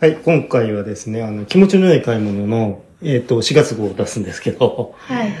[0.00, 5.32] はい、今回はですね、あの、気持ちの良い買い物の、えっ、と、4月号を出すんですけど、はい。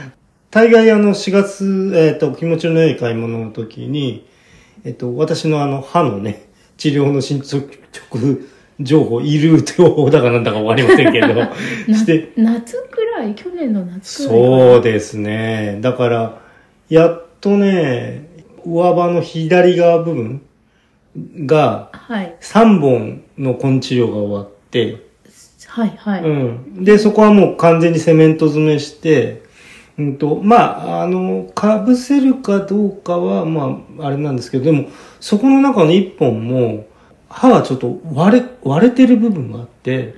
[0.50, 4.26] 大概あの、4月、えっ、と、気持ちの良い買い物の時に、
[4.82, 7.68] えっ、と、私のあの、歯のね、治療の進捗
[8.80, 11.28] 情報、いる情報だかなんだかわかりませんけど、
[11.94, 13.36] して、な夏くらい？
[13.36, 15.78] 去年の夏くらいそうですね。
[15.82, 16.40] だから、
[16.88, 18.26] やっとね、
[18.66, 20.42] 上歯の左側部分
[21.16, 22.36] がはい。
[22.40, 25.08] 3本の根治療が終わって、
[25.66, 26.84] はいはい、うん。
[26.84, 29.42] で、そこはもう完全にセメント詰めして、
[29.98, 34.88] うんと、まあ、あの、被せるかどうかは、まあ、あれなんですけど、でも、
[35.20, 36.86] そこの中の1本も、
[37.28, 40.14] 歯がちょっと割れ、割れてる部分があって、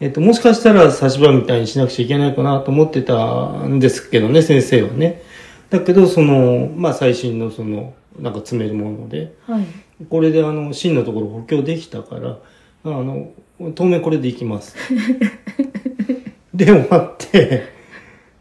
[0.00, 5.22] えっと、もしかしたら差し歯みたいにしなくちゃいけないかなと思ってたんですけどね、先生はね。
[5.70, 9.64] だけど、その、まあ、最新のその、なんか詰めるもので、はい
[10.08, 12.38] これであの、芯のところ補強できたから、
[12.84, 13.30] あの、
[13.74, 14.76] 当面これでいきます。
[16.52, 17.64] で、終わって、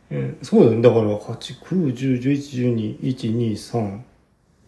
[0.10, 0.82] えーそうだよね。
[0.82, 4.00] だから、8、9、10、11、12、1、2、3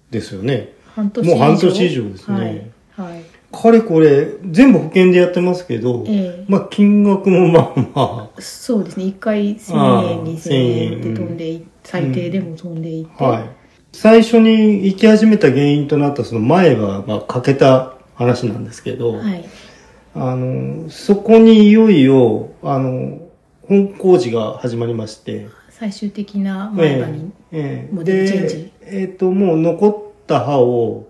[0.09, 0.73] ですよね。
[0.95, 2.71] 半年もう半年以上ですね。
[2.95, 6.45] はい、はい、かれこれ、全部保険でやってますけど、ええ。
[6.47, 9.05] まあ、金額もまあまそうですね。
[9.05, 13.43] 一回1000あー円2000円って飛んでい最低でも飛んでいって、あ、はい。
[13.95, 19.45] 最初に行き始めた原因となったその前は、まあ、欠けた話なんですけど、はい。
[20.13, 23.21] あの、そこにいよいよ、あの、
[23.61, 28.55] 本工事が始まりまして、最終的な前歯に、ええモデルチェンジ。
[28.55, 31.07] で、えっ、と、もう残った歯を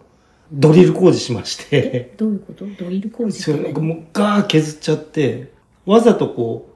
[0.51, 2.65] ドリル工事しまして、どういうこと？
[2.77, 5.51] ドリル工事ってもうガー削っちゃって、
[5.87, 6.74] わざとこう、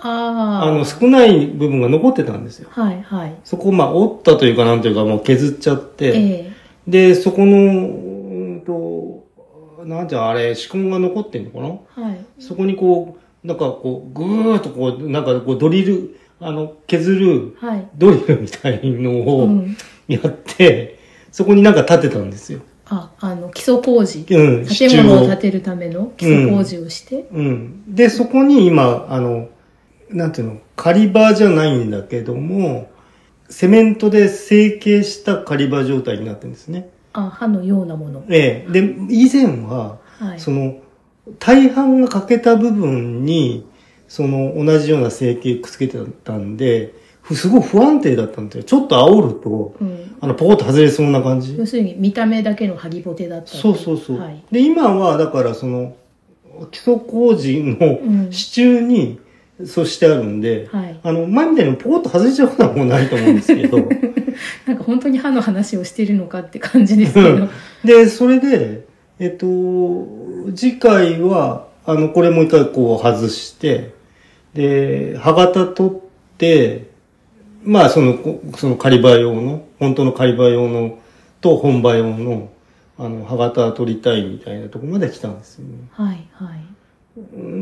[0.00, 2.68] あああの、少ない部分が残ってたんですよ。
[2.70, 3.34] はいはい。
[3.44, 6.52] そこをまあ折ったというかなんというかもう削っちゃって、ええ。
[6.86, 9.26] で、そこの、うんと、
[9.84, 12.04] なんじゃあれ、歯根が残ってんのかな？
[12.08, 12.18] はい。
[12.38, 17.88] そこにこう、なんかこう、ぐーっとこう、なんかこうドリル、あの、削るはい。
[17.96, 19.76] ドリルみたいのをうん。
[20.06, 20.98] やって、
[21.30, 22.60] そこになんか立てたんですよ。
[22.86, 24.24] ああの基礎工事。
[24.30, 27.94] うん、支建物を柱建てるための基礎工事をして、うん。
[27.94, 29.48] で、そこに今、あの、
[30.10, 32.90] なんていうの、カリバーじゃないんだけども、
[33.48, 36.90] セメントで成形したカリバー状態になってるんですね。
[37.12, 38.72] あ歯のようなものええ。
[38.72, 40.78] で、以前は、はいその、
[41.38, 43.66] 大半が欠けた部分に、
[44.08, 48.64] その、同じような成形くっつけてたんで、ふすごい不安定だったんですよ。
[48.64, 51.66] ちょっと煽ると、うん、あの、ポコッと外れそうな感じ要。
[51.66, 54.18] するに見た目だけのハリボテだったそうそうそう。
[54.18, 55.94] はいで、今は、だから、その、
[56.70, 59.20] 基礎工事のうん支柱に、
[59.66, 63.78] そうしてあるんで、はい、あの、前みたいにポコッと外れちゃうことはもうないと思うんですけど、
[64.66, 67.28] なんか本当に歯の話をしてるのかって感じですけど。
[67.28, 67.50] うん。
[67.84, 68.84] で、それで、
[69.18, 70.06] えっと、
[70.54, 73.94] 次回は、あの、これもう一回こう外して、
[74.54, 75.92] で、歯型取っ
[76.38, 76.90] て、
[77.64, 80.98] まあ、その、こその狩り場用の、本当の狩り場用の
[81.40, 82.50] と本場用の、
[82.96, 85.88] あの、歯型取りたいみたいなところまで来たんですよね。
[85.90, 86.58] はいはい。
[86.58, 86.67] うん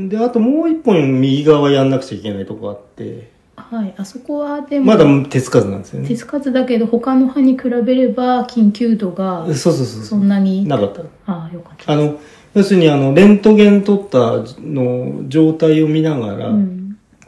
[0.08, 6.08] で、あともう一本右側やんなくちゃいけないとこあって、はいあそこはでもまだ手つかずなんですよね。
[6.08, 10.16] 手つかずだけど他の歯に比べれば緊急度がそうそうそうそ。
[10.16, 11.02] んなになかった。
[11.26, 12.18] ああよかったあの、
[12.54, 16.76] 要するにあの、レントゲン撮ったの状態を見ながら、うん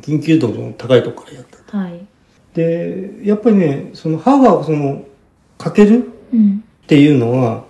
[0.00, 1.78] 緊急度の高いところからやった。
[1.78, 2.06] はい
[2.54, 5.04] で、やっぱりね、その歯がその、
[5.58, 7.64] 欠けるうんっていうのは、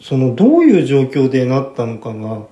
[0.00, 2.46] その、どういう状況でなったのかが、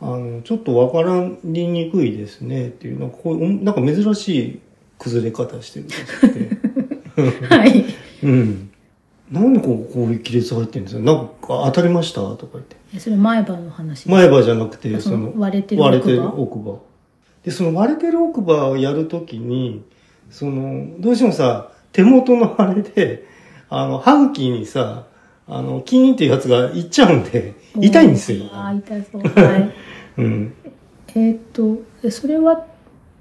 [0.00, 4.60] あの、ちょっとわからりにくいですねっていう、なんかこういう、なんか珍しい
[4.98, 6.28] 崩れ方してるらしく
[7.48, 7.48] て。
[7.54, 7.84] はい
[8.22, 8.70] うん。
[9.32, 11.00] なんでこう、こういう亀裂入ってるんですよ。
[11.00, 12.20] なんか当たりました？
[12.20, 12.76] とか言って。
[12.96, 16.78] えそれ前歯の話前歯じゃなくて、その割れてる割れてる奥歯奥歯。
[17.44, 19.82] で、その割れてる奥歯をやるときに、
[20.30, 23.26] その、どうしてもさ、手元のあれで、
[23.68, 25.06] あの、歯茎にさ、
[25.46, 28.46] あの、キーンっていうやつがいっちゃうんで、痛いんですよ。
[28.52, 29.70] ああ痛そうはい
[30.18, 30.54] うん。
[31.08, 32.66] えーっとでそれは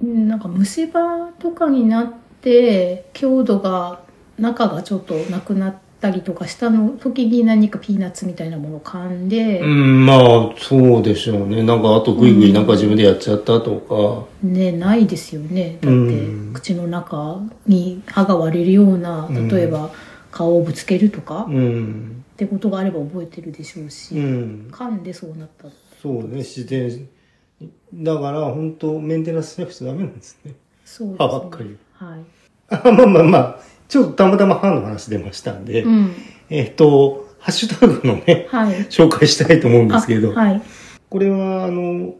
[0.03, 4.01] うんなんか虫歯とかになって強度が
[4.37, 11.63] 中がちょっとなくなったりとかしたの時に何かピーナッツみたいなものを噛んで、うん、まあ、そうでしょうね。
[11.63, 14.27] なんか、あとグイグイなんか自分でやっちゃったとか。
[14.45, 15.91] ねないですよねだって、う
[16.51, 19.89] ん口の中に歯が割れるようなうん例えば
[20.31, 22.23] 顔をぶつけるとか、っうん。
[22.37, 24.67] てことがあれば覚えてるでしょうし、うん。
[24.71, 25.67] 噛んでそうなった
[26.01, 27.07] そうね、自然。
[27.93, 30.53] だから、本当メンテナンスしなくちゃダメなんですね。
[30.85, 32.19] そうです、ね、歯ばっかりはい
[32.69, 36.11] あまあまあまあ、ちょっとたまたま歯の話出ましたんで、うん
[36.49, 40.61] えっと、ハッシュタグのね、はい紹介したいと思うんですけど、あはい
[41.09, 42.15] これはあの、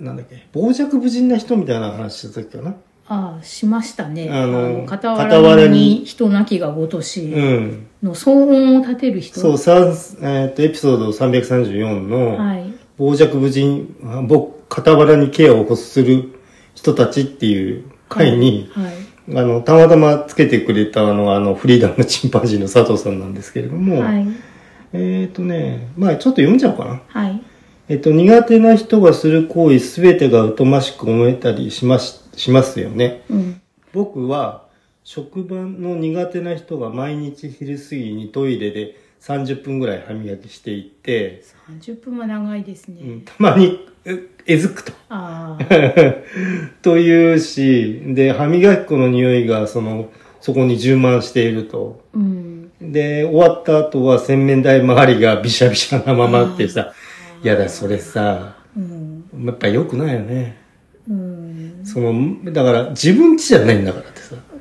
[0.00, 2.74] なんだっけ、傍若無人な人みたいな話した時かな？
[3.06, 4.28] ああ、しましたね。
[4.30, 7.86] あの傍傍ららにに人なきがごとしうん。
[8.02, 9.40] の騒音を立てる人。
[9.40, 12.74] そう、三えっ、と、エピソード334の、はい。
[12.98, 16.40] 傍若無人、あ僕、傍らにケアを欲する
[16.74, 19.08] 人たちっていう回に、はい。
[19.36, 24.26] あの、たまたまつけてくれたのが、あの、フリーダムのチンパンジーの佐藤さんなんですけれども、はい。
[24.92, 27.02] えっ、とね、まあちょっと読んじゃおうかな。
[27.06, 27.42] はい。
[27.88, 33.22] えっと、苦手な人がする行為すべてが疎ましく思えたりします、しますよね。
[33.30, 33.60] うん。
[33.92, 34.66] 僕は、
[35.04, 38.96] 職場の苦手な人が毎日昼過ぎにトイレで
[39.28, 41.42] 30分ぐらい歯磨きしていて、
[41.82, 43.00] 30分は長いですね。
[43.02, 44.92] うんたまにええずくと。
[46.80, 50.08] というし、で、歯磨き粉の匂いがその、
[50.40, 52.00] そこに充満していると。
[52.14, 52.70] うん。
[52.80, 56.94] で、終わった後は洗面台周りがびしゃびしゃなままってさ、
[57.44, 59.24] いやだ、それさ、うん。
[59.44, 60.56] やっぱ良くないよね。
[61.06, 61.80] うん。
[61.84, 64.17] その、だから自分家じゃないんだからってさ。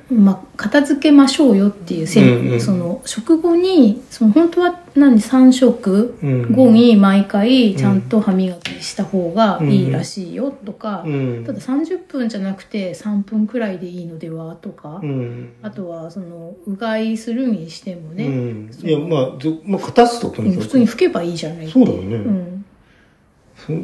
[0.09, 11.43] まあ、片付けましょうよっていううんうんその、食後に、その、本当は何、3食うん後に毎回ちゃんと歯磨きした方がいいらしいよとか、うん。
[11.45, 15.53] ただ30分じゃなくて3分くらいでいいのではとか、うん。
[15.61, 18.71] あとは、その、うがいするにしてもね、うん。
[18.81, 20.63] いや、まあ、ずまあ、片すと、とにかく。
[20.63, 22.65] 普通に拭けばいいじゃないそうだよねうん。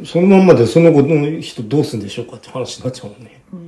[0.02, 3.42] そそのまんまでその後の人どうするんでしょうかって話になっちゃうもんね。
[3.52, 3.63] うん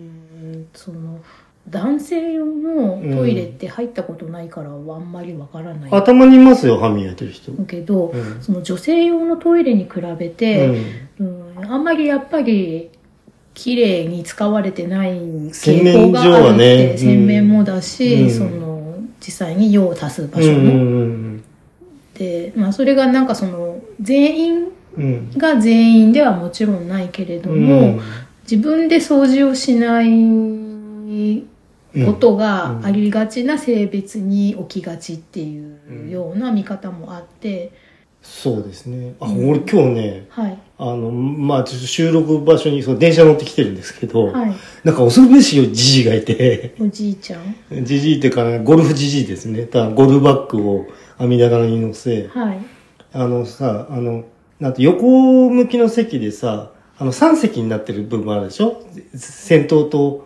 [1.68, 7.52] 男性用のトイレって入ったことないからはあんまりわからない頭にいますよ、歯磨いてる人。
[7.64, 10.68] けど、うんその女性用のトイレに比べて、
[11.18, 12.90] うんあんまりやっぱり
[13.54, 15.12] 綺麗に使われてない
[15.50, 16.58] 傾向がある洗面所はっね
[16.90, 18.76] て、洗面もだし、うんその
[19.20, 20.44] 実際に用を足す場うん。
[20.44, 21.42] う所も、ん。
[22.14, 24.66] で、まあ、それがなんかその全員
[24.96, 25.30] うん。
[25.36, 27.98] が全員ではもちろんないけれども、
[28.48, 30.06] 自分で掃除をしない
[32.04, 37.72] ことがありがちな性別に起きがちっていうような見方もあって、
[38.22, 39.14] そうですね。
[39.20, 40.58] あ、うん俺今日ね、はい。
[40.78, 44.54] あの、まあ、ちょっと収録場所にそう電車乗ってきてるんですけど、はい。
[44.82, 47.84] なんか恐るべしいじじいがいて、おじいちゃん？
[47.84, 49.66] じじいっていうか、ね、ゴルフじじいですね。
[49.66, 50.87] ただゴルフバッグを
[51.19, 52.58] 網棚に乗せ、はい。
[53.12, 54.25] あのさ、あの、
[54.58, 58.82] なんて横向きの席でさ、あの3席になってる部分あるでしょ？
[59.14, 60.25] 先頭と、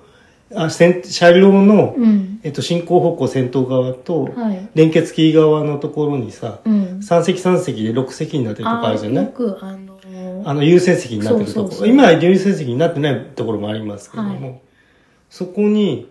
[0.54, 2.40] あ、先車両の、うん。
[2.42, 4.68] えっと、進行方向先頭側と、はい。
[4.74, 6.72] 連結キー側のところにさ、うん。
[7.00, 9.24] 3席3席で6席になってるとこあるじゃない？
[9.26, 14.56] よく、あのーあの、優先席になってるとこ今は優先席になってないところもありますけども、は
[15.28, 16.08] そこに、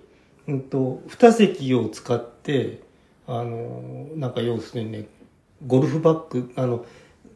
[0.48, 2.82] うんと、2席を使って、
[3.28, 5.06] あの、なんか要するにね、
[5.68, 6.86] ゴルフバッグ、あの、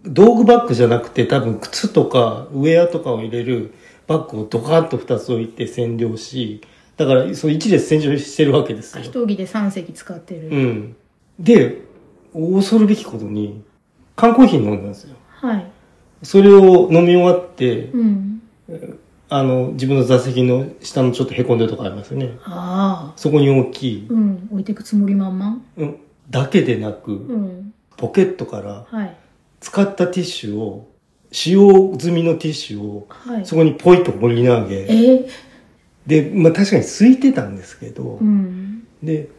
[0.05, 3.73] 道具バッグじゃなくて多分靴とかウェアとかを入れる
[4.05, 6.61] バッグをドカッと2つ置いて占領し、
[6.97, 9.03] だからその一列占領してるわけですよ。
[9.03, 10.49] 一人で3席使ってる。
[10.49, 10.95] うん。
[11.39, 11.81] で、
[12.33, 13.63] 恐るべきことに、
[14.15, 15.15] 缶コーヒー飲んだんですよ。
[15.27, 15.65] はい。
[16.21, 18.41] それを飲み終わって、うん。
[19.29, 22.37] あの、自分の座席の下のちょっと凹んでるとこありますよね。
[22.43, 23.13] ああ。
[23.15, 24.47] そこに置き、うん。
[24.51, 25.99] 置いてくつもりまんまうん、
[26.29, 27.73] だけでなく、うん。
[27.97, 29.17] ポケットからはい。
[29.59, 30.89] 使ったティッシュを、
[31.31, 33.45] 使用済みのティッシュを、はい。
[33.45, 35.27] そこにポイッと盛り投げ、えー、
[36.07, 38.83] で、まあ確かに空いてたんですけどう、ん。
[39.01, 39.29] で、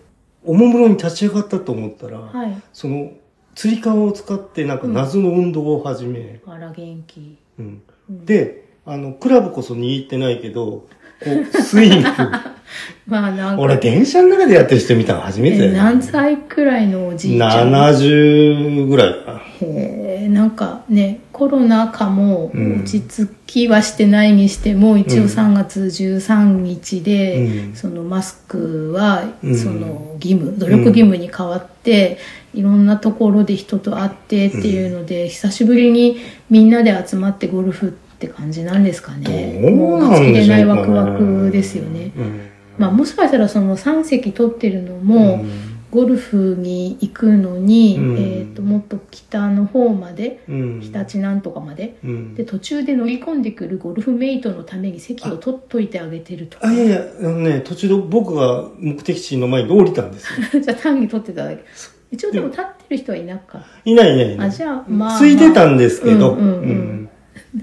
[0.44, 2.62] おもむろに立ち上がったと思ったら、はい。
[2.72, 3.12] その、
[3.54, 7.38] つり革を使ってなんか謎の運動を始め、あら、元気。
[7.58, 7.68] うんう
[8.12, 10.86] んで、あの、クラブこそ握ってないけど、こ
[11.26, 12.08] う、スイング。
[13.06, 13.62] まあ、なんか。
[13.62, 15.78] 俺、電車の中でやってる人見たの初めてだよ、ね。
[15.78, 19.38] え何歳くらいのおじいちゃん？70ぐらいかな。
[19.38, 27.74] へえなんかねコロナ禍もうん落ち着きはしてないにしても、一応うん3月13日で、うん。
[27.74, 29.58] そのマスクはうん。
[29.58, 32.18] その義務、努力義務に変わって、
[32.54, 39.58] いろんなところで人と会ってっていうので、久しぶりにみんなで集まってゴルフって感じなんですかね。
[39.70, 42.40] もう待ちきれないワクワクですよね、うん。
[42.78, 48.16] まあもしかしたらその3席取ってるのも、うんゴルフに行くのに、うん。
[48.16, 50.80] えー、ともっと北の方までうん。
[50.80, 52.34] 日立なんとかまで、うん。
[52.34, 56.66] で途中で乗り込んでくるゴルフメイトのために席を取っといてあげてるとか。
[56.66, 60.60] あ、いやいや、あのね、途中で僕が目的地の前に降りたんですよ。
[60.60, 61.64] じゃあ単に取ってただけ。
[62.10, 64.48] 一応でも立ってる人はいなかっいないいないいない。
[64.48, 67.10] あじゃあまあついてたんですけど、うんうんうん。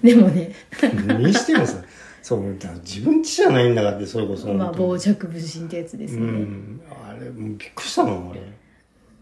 [0.01, 0.53] たでもね
[1.09, 1.81] うんにしてもさ、
[2.21, 4.53] そう、だ自分家じゃないんだからって、それこそ。
[4.53, 6.81] まあ傍若無人ってやつですうね、ん。
[6.91, 8.41] あれ、もうびっくりしたもん、俺。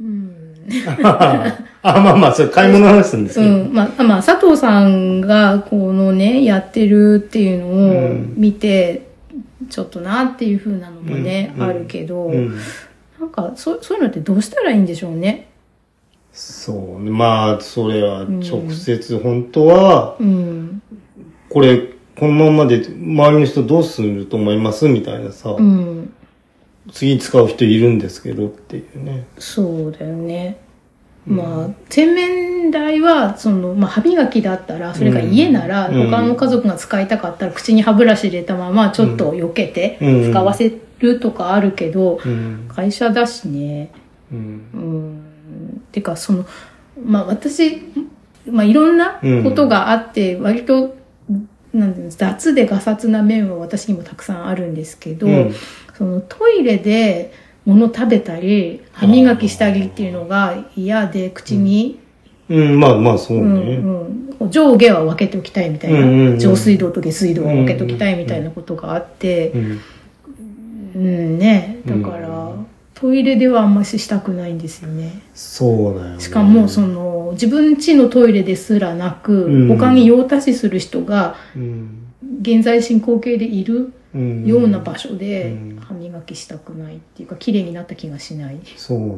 [0.01, 0.32] うん。
[1.03, 3.51] あ、まあまあ、それ買い物の話するんですけど。
[3.51, 3.74] うん。
[3.74, 9.08] まあ、まあ、佐藤さんが、このね、やってるっていうのうをん見て、
[9.70, 12.56] ちょっとなっていう風なのもね、うんあるけど、うん。
[13.20, 15.50] なんか、そそういうのってどうしたらいいんでしょうね。
[16.32, 17.12] そうね。
[17.12, 20.82] まあ、それは直接、本当は、うん。
[21.50, 24.89] これ、このままで周りの人どうすると思います？
[24.89, 26.13] みたいなさ、うん。
[26.91, 29.25] 次使う人いるんですけどっていうね。
[29.38, 30.57] そうだよね。
[31.27, 42.65] まあ、洗面台は、その、まあ、歯磨きだったら、それが家なら、うん他の家族が使いたかったら、口に歯ブラシ入れたまま、ちょっと避けて、うん使わせるとかあるけど、うん。
[42.67, 43.91] 会社だしね。
[44.31, 44.39] うん。
[44.73, 45.81] うん。
[45.91, 46.45] てか、その、
[47.05, 47.83] まあ、私、
[48.49, 50.97] まあ、いろんなことがあって、割と、
[51.73, 55.53] なんていうの雑でガサツな面は私にもたくさんあるんですけど、うん。
[55.97, 57.33] そのトイレで
[57.65, 61.99] 物食べたり歯磨きしたりっていうのが嫌で口に、
[62.49, 63.75] うん、まあまあ、そううんね。
[64.39, 64.49] うん。
[64.49, 66.39] 上下は分けておきたいみたいな、うんうんうん。
[66.39, 69.81] 上水道と下水道は分けておきたいみたいなことがあって、うん。
[70.95, 71.79] うんね。
[71.85, 72.65] だから、うん
[73.00, 76.20] トイレではあんまししたくないんですよねそうだよね。
[76.20, 81.96] しかもその自分家のトイレですらなく、うん他に用足しする人がうん。
[82.41, 84.46] 現在進行形でいるうん。
[84.46, 89.18] ような場所でうん歯磨きしたくないっていうか綺麗になった気がしないそうだよね。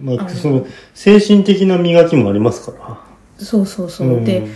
[0.00, 2.98] うんまあ、その、精神的な磨きもありますから。
[3.44, 4.46] そうそうそう、で、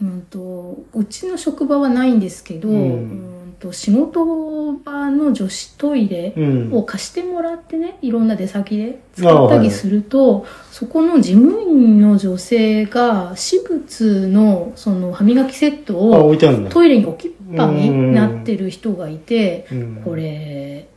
[0.00, 3.33] うん、とうちの職場はないんですけど、ううんん、
[3.64, 6.74] と仕事場の女子トイレうん。
[6.74, 16.36] を貸してもらってねいろんな出先で使ったりすると、そこの事務員の女性が私物のその歯磨きセットあ、を。
[16.68, 20.88] トイレに置きっぱになってる人がいて、うんこれ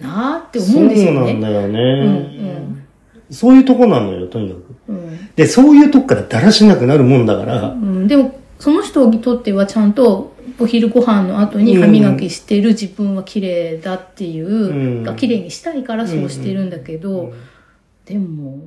[0.00, 1.40] なあって思うんですよそうなんね。
[1.40, 1.80] だよね。
[1.80, 2.84] うん
[3.30, 4.74] そういうとこなのよ、とにかく。
[4.88, 17.32] うんで、そういうとこからだらしなくなるもんだからう、ん、でもその人にとってはちゃんとお昼ご飯の後に歯磨きしてる自分は綺麗だっていう、うんが綺麗にしたいからそうしてるんだけど、うん
[18.04, 18.58] でも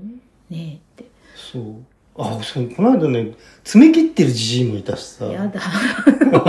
[0.52, 1.06] ねえっ
[1.52, 1.64] そう。
[2.16, 3.32] あ、そう、この間ね、
[3.64, 5.26] 爪切ってるじじいもいたしさ。
[5.26, 5.60] てやだ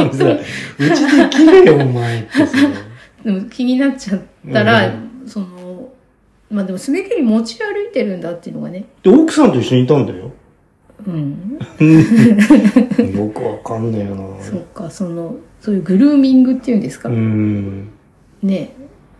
[0.06, 2.46] うちで切れよ、 お前ってさ。
[3.24, 4.20] でも気になっちゃっ
[4.52, 4.92] たら、う
[5.26, 5.92] その
[6.50, 10.32] まあでも爪切り持ち歩いてるんだっていうのがねで、奥さんと一緒にいたんだよ。
[11.06, 11.58] うん
[13.14, 14.42] よくわかんねえよな。
[14.42, 17.90] そっかそのそういうグルーミングっていうんですか、うん。
[18.42, 18.74] ね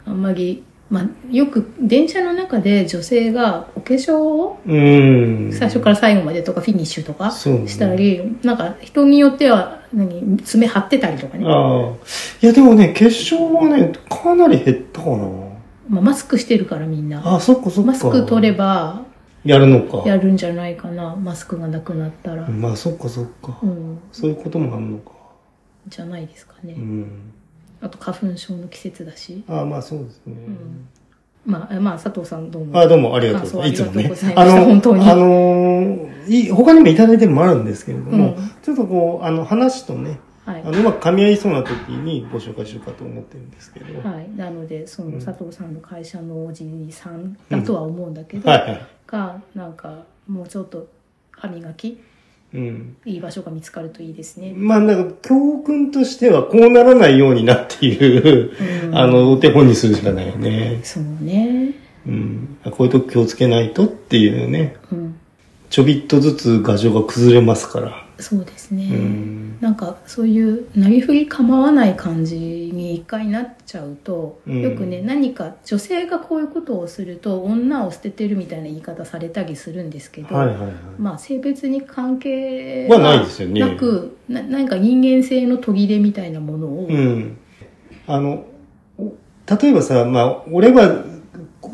[0.05, 5.53] あんまり、まあ、よく電車の中で女性がお化粧をうん。
[5.53, 11.93] 最初から最後までとかフィニッシュとかそうねしたり、なんか人によっては何爪張ってたりとかね、ああ。
[12.43, 15.29] いや、でもね、化粧はね、かなり減ったかな。
[15.89, 17.93] まあ、マスクしてるからみんなあ、そっかそっか。
[17.93, 19.03] マスク取れば
[19.45, 20.09] やるのか。
[20.09, 23.59] やるんじゃないかなマスクがなくなったら、まあ、そっかそっか。
[23.63, 25.13] うん、そういうこともあんのか。
[25.89, 27.33] じゃないですかね、うん。
[27.81, 30.35] あと花粉症の季節だしああ、まあそうですね。
[30.35, 30.89] ん
[31.45, 33.83] まあ、まあ、佐藤さんどうもあどうもありがとうございます。
[33.83, 34.35] あいつもねありがとうござい。
[34.35, 40.21] ました本当にあのーい他にもいただいてるのもあるんですけれども、うんちょっとこう、あの、話とね、
[40.53, 44.09] はいあの、うまく噛み合いそうな時にご紹介しようかと思ってるんですけど。
[44.09, 48.87] はい、なのでそうんの佐藤さんの会社のおじさんだとは思うんだけど、はいはい。
[49.07, 50.89] がなんかもうちょっと
[51.33, 52.01] 歯磨き
[52.55, 52.97] うん。
[53.05, 54.53] いい場所が見つかるといいですね。
[54.55, 58.53] まあ、なんか、教訓としては、こうならないようになっていう、
[58.87, 60.81] うんあの、お手本にするしかないよね。
[60.83, 61.71] そうね。
[62.07, 62.59] うん。
[62.71, 64.77] こういう時気をつけないとっていうね。
[64.91, 65.19] うん、
[65.71, 68.07] ちょびっとずつ画像が崩れますから。
[68.19, 68.85] そうですね。
[68.85, 69.32] うん。
[69.63, 80.73] なんかそういうなりふり構わない感じに一回なっちゃうと、うんよくね何か女性がこういうことをすると女を捨ててるみたいな言い方されたりするんですけど、はいはいはい。
[80.99, 87.39] まあ性別に関係はないですよねなくな何か人間性の途切れみたいなものを、うん。
[88.09, 88.45] あの、
[88.99, 89.15] お
[89.47, 91.05] 例えばさ、まあ、俺は、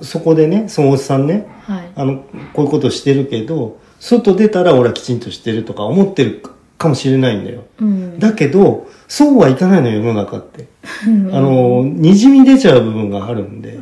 [0.03, 2.19] そこでね、そのおっさんね、はいあの、
[2.53, 6.43] こういうことしてるけど、外出たら俺はきちんとしてるとか思ってる
[6.79, 7.65] かもしれないんだよ。
[7.81, 8.19] うん。
[8.19, 10.69] だけど、そうはいかないのよ、世の中って。
[11.07, 11.35] うん。
[11.35, 13.79] あの、にじみ出ちゃう部分があるんで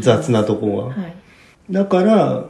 [0.00, 1.02] 雑なとこが。
[1.02, 1.14] はい。
[1.70, 2.44] だから、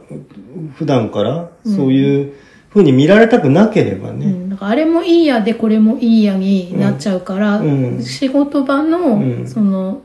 [0.75, 2.33] 普段からそういう
[2.69, 8.03] 風に見られたくなければね、うん、あれもいいやでこれもいいやになっちゃうから、うん。
[8.03, 9.47] 仕事場の、うん。
[9.47, 10.01] その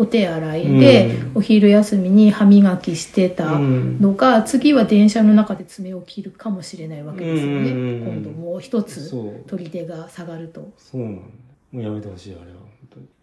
[0.00, 9.48] お手洗いで、うんお昼休みに歯磨きしてたうんのが、次は電車の中で爪を切るかもしれないわけですよね、うん今度もう一つそう。
[9.48, 11.22] 砦が下がるとそうなんだ。
[11.72, 12.58] もうやめてほしい、あれは。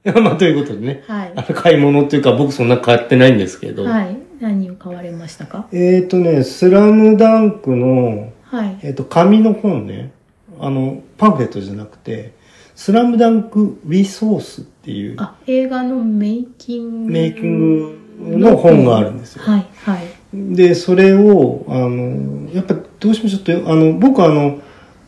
[0.03, 0.23] 本当に。
[0.23, 1.03] まあ、ということでね。
[1.07, 3.83] はいあの買い物っていうか僕そんな買ってないんですけど。
[3.83, 4.17] はい。
[4.39, 5.67] 何を買われましたか？
[5.73, 8.77] えっ、とね、スラムダンクの、はい。
[8.83, 10.11] えっ、と、紙の本ね。
[10.59, 12.33] あの、パンフレットじゃなくて、
[12.77, 17.11] スラムダンクリソースっていうあ、映画のメイキング。
[17.11, 19.43] メイキングの本があるんですよ。
[19.43, 20.05] はい、はい。
[20.31, 24.59] で、それを、あの、やっぱどうしてもちょっと、あの、僕あの、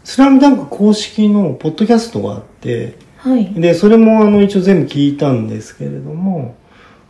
[0.03, 3.53] スラムダンク公式のポッドキャストがあって、はい。
[3.53, 6.55] で、それもあの、一応全部聞いたんですけれども、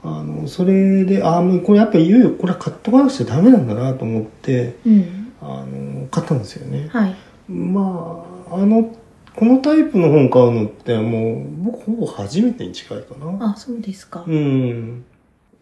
[0.04, 5.32] あの、それで、あもうこれやっぱいよいよこれは買っとかなくちゃダメなんだなと思って、うん。
[5.42, 6.90] あの、買ったんですよね。
[6.92, 7.16] はい。
[7.50, 8.94] まあ、あの、
[9.36, 13.52] このタイプの本買うのってもう、僕ほぼ初めてに近いかな。
[13.52, 14.24] あ、そうですか。
[14.28, 15.06] うん。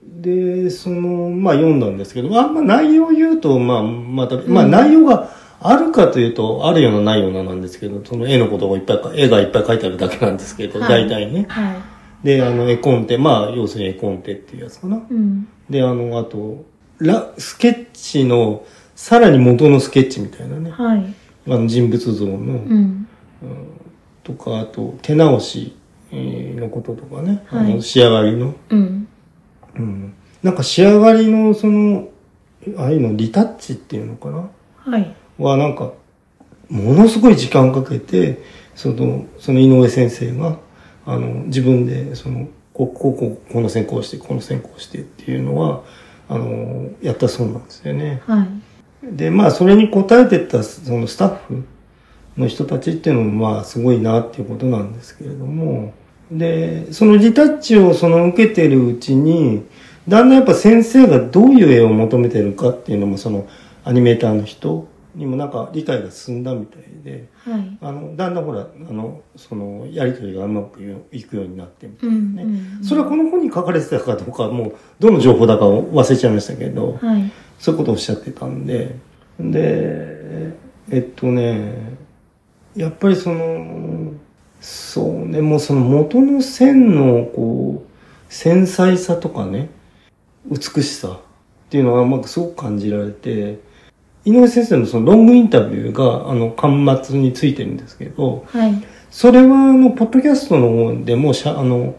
[0.03, 11.45] で、その、まあ読んだんですけど、あんま内容言うと、まあ、また、まあうん内容があるかというと、あるようなないようななんですけど、その絵のことがいっぱいか、絵がいっぱい書いてあるだけなんですけど、はい大体ね。
[11.49, 11.81] は
[12.23, 14.97] で、あの、絵コンテ、まあ、要するに絵コンテっていうやつかな。
[14.97, 15.01] い。
[15.09, 15.47] うん。
[15.69, 16.65] で、あの、あと、
[16.99, 20.71] ラ、スケッチの、さらに元のスケッチみたいなね。
[20.71, 21.13] はい。
[21.47, 23.06] あの、人物像の、うん。
[24.23, 25.75] とか、あと、手直し
[26.11, 27.45] えーのこととかね。
[27.49, 28.55] あはいの、仕上がりの。
[28.69, 29.07] うん。
[29.75, 30.13] うん。
[30.43, 32.09] なんか仕上がりの、その、
[32.77, 35.15] ああいうの、リタッチっていうのかなはい。
[35.37, 35.91] は、なんか、
[36.69, 38.41] ものすごい時間かけて、
[38.75, 40.57] その、その井上先生が、
[41.05, 45.83] あの、自分で、その、ここ、ここ、この線こうして、この線こうしてっていうのは、
[46.29, 48.21] あの、やったそうなんですよね。
[48.25, 48.47] はい。
[49.15, 51.63] で、まあ、それに応えてった、そのスタッフ
[52.37, 55.93] の人たちっていうのも、まあ、すごいなっていうことなんですけれども、
[56.31, 59.63] で、そのリタッチをその受けてるうちに、
[60.07, 63.47] だんだんやっぱ先生がどういう絵を求めてるかっていうのも、その
[63.83, 67.77] アニメーターの人にもなんか理解が進んだみたいで、はい。
[67.81, 70.79] あの、だんだんほら、あの、その、やりとりがうまく
[71.11, 72.35] いくようになってみたいうん。
[72.35, 72.49] なね。
[72.79, 77.31] うんそれはこの本に書かれてたかどうかはもう、どの情報だかを忘れちゃいましたけど、はい。
[77.57, 78.95] そういうことをおっしゃってたんで、
[79.39, 80.53] で、
[80.91, 81.97] えっとね、
[82.77, 84.13] やっぱりその、
[84.61, 89.69] そうね、もうその元の線の、こう、繊細さとかね、
[90.49, 91.19] 美しさっ
[91.69, 93.59] ていうのは、まあ、すごく感じられて、
[94.25, 98.73] 井上先生のそのロングインタビューが、あの、端末についてるんですけど、はい。
[99.09, 101.95] それは、あの、ポッドキャストの方でもしゃ、あの、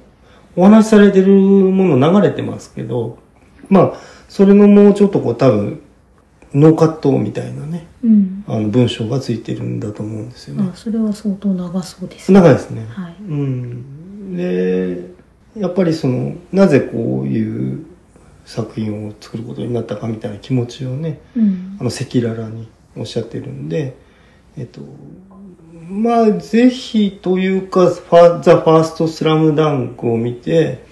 [0.54, 3.18] お話しされてるもの流れてますけど、
[3.68, 3.92] まあ、
[4.28, 5.80] それのもうちょっとこう多分、
[6.54, 8.44] ノーカットみたいなね、うん。
[8.46, 10.76] あの文章がついてるんだと思うんですよねあ、。
[10.76, 12.32] それは相当長そうです。
[12.32, 12.86] 長いですね。
[12.88, 13.16] はい。
[13.20, 14.36] うん。
[14.36, 15.10] で、
[15.56, 17.84] やっぱりその、なぜこういう
[18.44, 21.84] 作品を作ることになったかみたいな気持ちをね、うんあ。
[21.84, 23.96] の、赤裸々におっしゃってるんで、
[24.56, 24.80] えっと、
[25.88, 30.86] まあ、ぜひというか、ファザ・ファースト・スラムダンクを見て、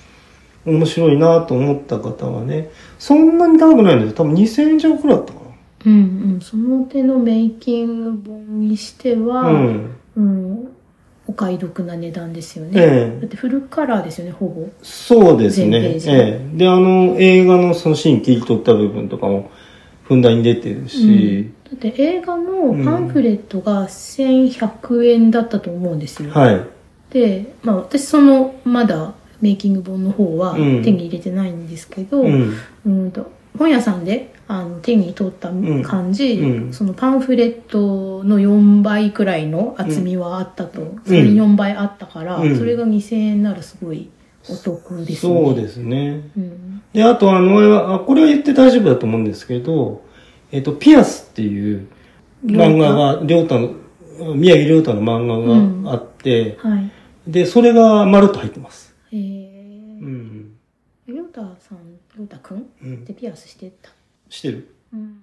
[0.66, 4.16] 面白いなと思った方はね、そんなに高くないんですよ。
[4.16, 5.40] 多分2000円弱くらいだったか
[5.86, 6.40] うんうん。
[6.40, 9.50] その手のメイキング本にしては、な。
[9.50, 9.96] うん。
[10.16, 10.68] うん、
[11.26, 12.72] お買い得な値段ですよね。
[12.74, 14.68] ええだってフルカラーですよね、ほぼ。
[14.82, 15.98] そうですね。
[15.98, 16.56] ジええ。
[16.56, 19.50] で、あの、映画のそのシーン切り取った部分とかも、
[20.04, 26.30] ふんだんに出てるし、だって映画のパンフレットが1100円だったと思うんですよ。
[26.30, 26.60] はい。
[27.10, 32.54] で、まあ私その、まだメイキング本の方はうん手に入れてないんですけど、うん。
[32.86, 35.50] うんと本屋さんであの手に取った
[35.82, 44.10] 感じ、うんそのパンフレットの4倍くらいの厚みはあったと、ん3、4倍あったから、うんそれが2000円ならすごい
[44.48, 45.16] お得ですね。
[45.16, 46.30] そうですね。
[46.36, 46.82] うん。
[46.92, 50.02] で、あとあの、あこれは言って大丈夫だと思うんですけど、
[50.52, 51.88] えっと、ピアスっていう
[52.44, 53.74] 漫画が、りょうたの、
[54.34, 55.26] 宮城亮太の漫
[55.82, 56.90] 画があって、はい。
[57.26, 58.94] で、それがまるっと入ってます。
[59.12, 60.52] えうー、ん。
[61.08, 61.78] りょうたさん、
[62.16, 62.58] りょうたくん？
[62.58, 63.04] っうん。
[63.04, 63.90] てピアスしてた。
[64.28, 64.68] してる。
[64.92, 65.20] うん。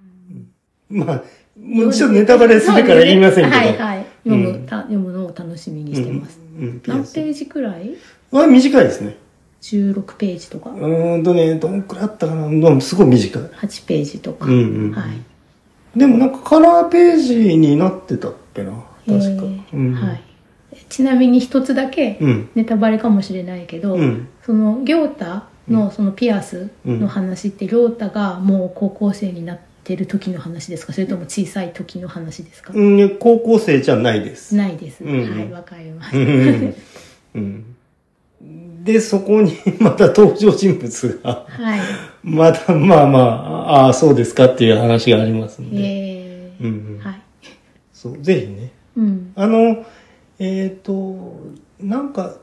[0.89, 1.23] まあ、
[1.59, 3.57] もうちょっとネタバレするから言いませんけど。
[3.57, 4.05] はいはい。
[4.23, 6.39] 読む、うんた読むのを楽しみにしてます。
[6.57, 6.81] うん。
[6.85, 7.29] 何ペ。
[7.29, 7.95] ージくらい？
[8.31, 9.17] は短いですね。
[9.61, 12.81] ?16 ページとかうーんとね、どんくらいあったかな？
[12.81, 13.41] すごい短い。
[13.41, 14.45] 8ページとか。
[14.45, 15.99] うんうんはい。
[15.99, 18.71] でもなんかカラーページになってたっけな。
[18.71, 19.07] 確か。
[19.07, 19.93] えーうん。
[19.93, 20.21] はい。
[20.89, 22.49] ちなみに一つだけうん。
[22.55, 24.27] ネタバレかもしれないけど、うん。
[24.43, 30.93] その行太のそのピアスの話って、行太がもう高校生になってる時の話ですか？
[30.93, 34.55] それとも小さい時の話ですか、うん、高校生じゃないです。
[34.55, 35.03] ないです。
[35.03, 36.17] うんはい、わかります。
[36.17, 36.75] うん
[37.35, 37.65] うん
[38.83, 41.79] で、そこに また登場人物が、はい。
[42.23, 45.77] また、まあまあ、ああ、そうですかっていう話がありますんで。
[45.81, 47.21] えーうんうんはい。
[47.93, 48.71] そう、ぜひね。
[48.97, 49.31] うん。
[49.35, 49.85] あの、
[50.39, 51.39] えっ、と、
[51.79, 52.42] なんか、多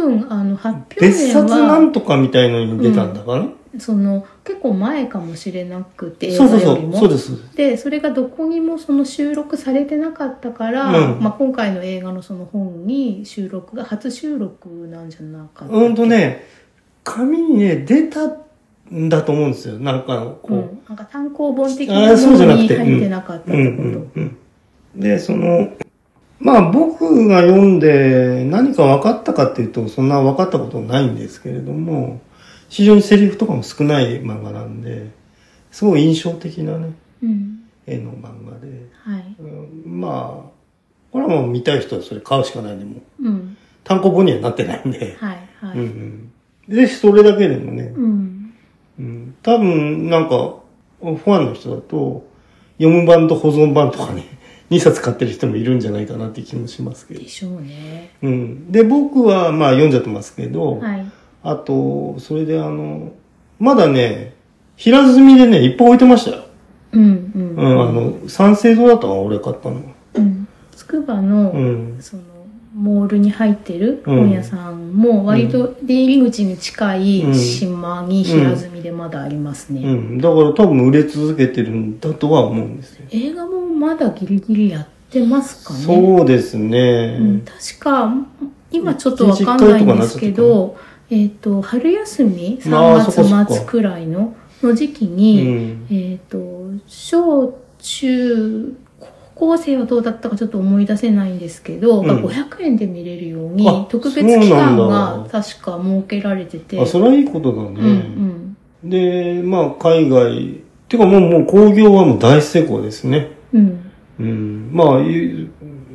[0.00, 7.54] 分、あの、発表別年冊なは、んとかみたいのに出たんだかな、その結構前かもしれなくて映そうそうそうそうです。
[7.54, 11.20] でそれがどこにもその収録されてなかったから、うん。
[11.22, 16.44] まあ、今回の映画のその本に収録が初収録なんじゃなかったうんとね
[17.04, 18.26] 紙にね出た
[18.92, 19.78] んだと思うんですよ。
[19.78, 20.38] なんかう。
[20.42, 23.82] こん、なんか単行本的あなものに入ってなかったっう、うんてこ
[24.14, 24.38] と、うん
[24.94, 25.70] うん、でその
[26.40, 32.20] まあ僕が読んで何か分かったかっていうとそんな分かったことないんですけれども
[32.68, 35.10] 非常にセリフとかも少ない漫画なんで
[35.70, 37.64] すごい印象的なねうん。
[37.86, 39.36] 絵の漫画で、はい。
[39.38, 40.50] うんまあ
[41.12, 43.56] これはもう見たい人はそれ買うしかないんでもううん。
[43.84, 45.78] 単行本にはなってないんで、はいはい。
[45.78, 46.32] うん
[46.68, 48.54] うん、ぜひそれだけでもね、うん。
[48.98, 50.60] うん、多分なんか
[51.00, 52.26] ファンの人だと
[52.78, 54.24] 読む版と保存版とかね
[54.70, 57.20] 2冊買ってる人もいるんじゃないかなって気もしますけど。
[57.20, 58.10] で、しょうね。
[58.22, 61.06] うん、で僕はまあ読んじゃってますけど、はい。
[61.42, 63.12] あとそれであの
[63.58, 64.34] まだね
[64.76, 66.44] 平積みでねいっぱい置いてましたよ、
[66.92, 67.56] うんうん。
[67.56, 69.82] うん、あの三省堂だったかな俺買ったの。
[70.14, 70.48] うん。
[70.72, 71.98] つくばの、うん。
[72.00, 72.22] その
[72.74, 74.16] モールに入ってるうん。
[74.18, 77.34] 本屋さんも割と出入り口に近いうん。
[77.34, 83.06] 島に平積みでまだありますね、うん、だから多分売れ続けてるんだとは思うんですよ。
[83.10, 87.16] 映画もまだギリギリやってますかねそうですね。
[87.18, 88.12] うん、確か
[88.70, 90.76] 今ちょっとわかんないんですけど
[91.08, 95.86] えっ、と春休みあーそこそ3こ月末くらいのの時期うに、ん。
[95.90, 96.38] えっ、と
[96.86, 99.08] 小中高
[99.46, 107.92] 校生はどうだったかちょっと思い出せないんですけど、うんが500円で見れるようにあ特別期間が確か設けられててあ、それはいいことだうんうね。
[107.92, 113.32] んで、まあ、海外、てかもう、もう工業はもう大成功ですね。
[113.52, 114.70] うんうん。
[114.72, 115.48] まあ、い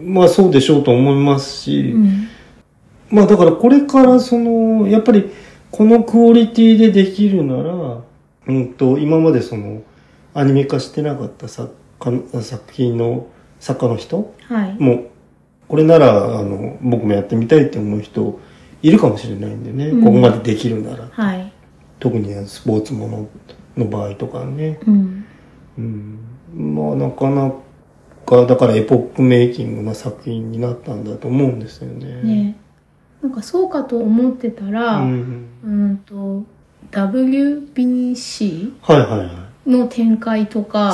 [0.03, 2.27] まあそうでしょうと思いますし、うん
[3.11, 5.31] まあだからこれからその、やっぱり
[5.69, 8.01] このクオリティでできるなら、
[8.47, 9.83] うんと、今までその、
[10.33, 13.27] アニメ化してなかった作家作品の
[13.59, 15.07] 作家の人はいもう、
[15.67, 18.39] これなら、あの、僕もやってみたいって思う人
[18.81, 21.07] いるかもしれないんでね、うんここまでできるなら。
[21.11, 21.51] はい
[21.99, 23.29] 特にスポーツもの
[23.77, 24.79] の場合とかね。
[24.85, 25.25] うん
[25.77, 26.19] うん。
[26.55, 27.51] まあ、なかな
[28.25, 32.21] か、だからエポックメイキングな作品になったんだと思うんですよね。
[32.23, 32.57] ね
[33.21, 35.47] なんかそうかと思ってたら、うん。
[35.63, 36.43] うんと
[36.91, 39.69] WBC はいはいはい。
[39.69, 40.93] の展開とか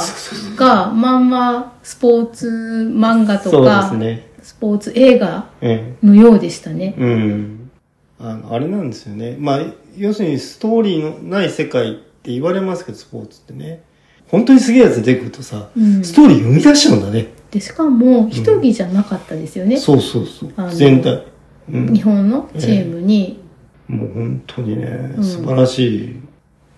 [0.55, 2.47] がまんまスポーツ
[2.93, 4.31] 漫画とか、すね。
[4.41, 7.01] スポーツ映画えのようでしたねえ。。
[7.01, 7.71] うん。
[8.19, 9.35] あの、あれなんですよね。
[9.37, 9.59] まあ、
[9.97, 13.83] 要するにストーリーのない世界って言われますけど、スポーツってね。
[14.31, 17.27] 本当にすげえやつ出てくるとさ、うんストーリー生み出しちゃうんだね。
[17.51, 19.77] でしかも一人じゃなかったですよね。
[19.77, 20.63] そうそうそうあ。
[20.63, 21.25] の全体。
[21.71, 22.01] うん日。
[22.01, 23.43] 本のチームに、
[23.87, 26.15] もう本当にね、うん素晴らしい。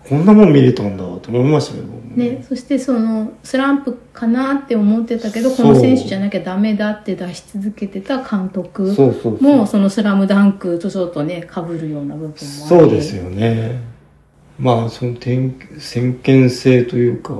[0.08, 1.86] こんなもん見れたんだと思いましたけど。
[2.16, 9.42] ね、そしてそのスランプかなって思ってたけどこそうの選手じゃなきゃダメだって出し続けてた監督そうそうそう。
[9.42, 13.93] もそのスラムダンクとちょっとね被るような部分もそうですよね。
[14.58, 17.34] まあ、その天先見性というか、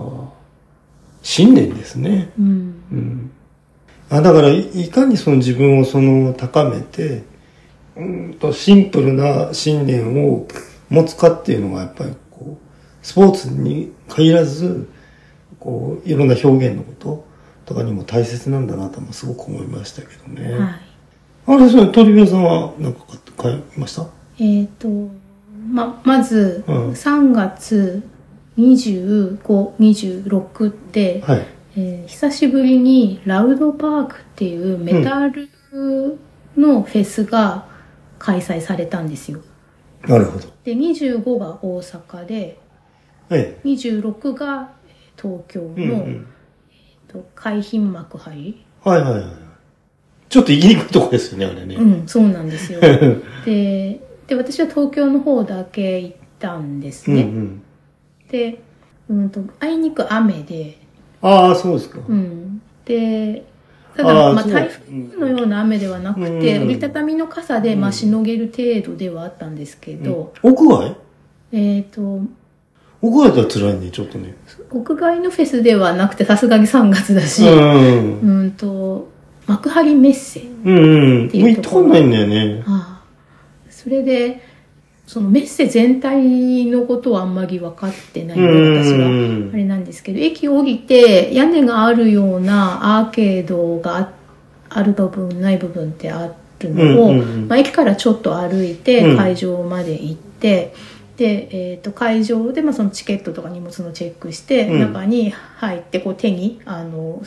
[1.22, 2.32] 信念ですね。
[2.38, 3.30] うんうん。
[4.10, 7.22] あだからい、いかにその自分をその高めて、
[7.96, 10.46] うんとシンプルな信念を
[10.90, 14.88] 持つかっていうのがやっぱりこう、スポーツに限らず、
[15.60, 17.26] こう、いろんな表現のこと
[17.66, 20.52] とかにも大切なんだなともすごく思いましたけどね。
[20.58, 20.80] はい
[21.46, 23.00] あれ、それ、鳥部さんは何か
[23.36, 24.06] 買いました？
[24.38, 24.88] えっ、と
[25.66, 28.02] ままずうん3月
[28.58, 31.46] 2526って、はい。
[31.76, 35.48] えー久しぶりにラウドパークっていうメタル
[36.56, 37.66] のフェスが
[38.18, 39.40] 開催されたんですよ。
[40.06, 40.46] なるほど。
[40.64, 42.58] で25が大阪で
[43.30, 45.82] え26がえー東京の、え。
[45.82, 46.26] うんうん。
[46.70, 46.76] えっ
[47.08, 49.24] と海浜幕張はいはいはい。
[50.28, 51.74] ちょっと行きにくいとこですよね、あれね。
[51.76, 52.80] うんそうなんですよ
[53.44, 57.62] でで私は東京の方だけ行ったんですうんうね、ん。
[58.28, 58.60] で、
[59.08, 60.78] うん、とあいにく雨で、
[61.20, 61.98] ああ、そうですか。
[62.06, 63.44] うん、で
[63.96, 70.96] たあだまあ、台風のような雨ではなくて、うん折りたたみの傘で、まあ、うんしのげる程度ではあったんですけど、うん屋外？
[71.52, 72.20] えっ、と
[73.00, 74.34] 屋外だったら辛いね、ちょっとね。
[74.70, 78.20] 屋外のフェスではなくてさすがに3月だし、うん。
[78.20, 79.08] うんと
[79.46, 81.26] 幕張メッセうんうん。
[81.26, 82.62] もう行ったことないんだよね。
[82.66, 82.93] ああ
[83.84, 84.40] それで
[85.06, 89.06] そのメッセ全体のことはあんまり分かってないので私は。
[89.06, 89.50] うん。
[89.52, 94.12] あれなんですけど駅降りて屋根があるようなアーケードがあ
[94.70, 97.48] ある部分ない部分ってあるのを、うんうんうん。
[97.48, 99.16] まあ、駅からちょっと歩いてうん。
[99.18, 100.74] 会場まで行って、
[101.18, 104.80] で、えー、と会場で、まあ、そのチケットとか荷物のチェックして、うん。
[104.80, 107.22] 中に入ってこう手にあの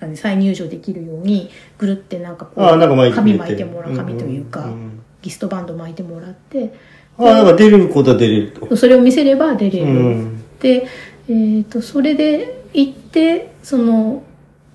[0.00, 4.95] 何再入場できるようにぐるってなんかこう紙巻いてもらう紙というか、んん
[5.26, 6.72] リストバンド巻いてもらって
[7.18, 8.76] ああ、なんか出ることは出れると。
[8.76, 10.44] それを見せれば出れる、うん。
[10.60, 10.86] で、
[11.28, 14.22] えー、とそれで行ってその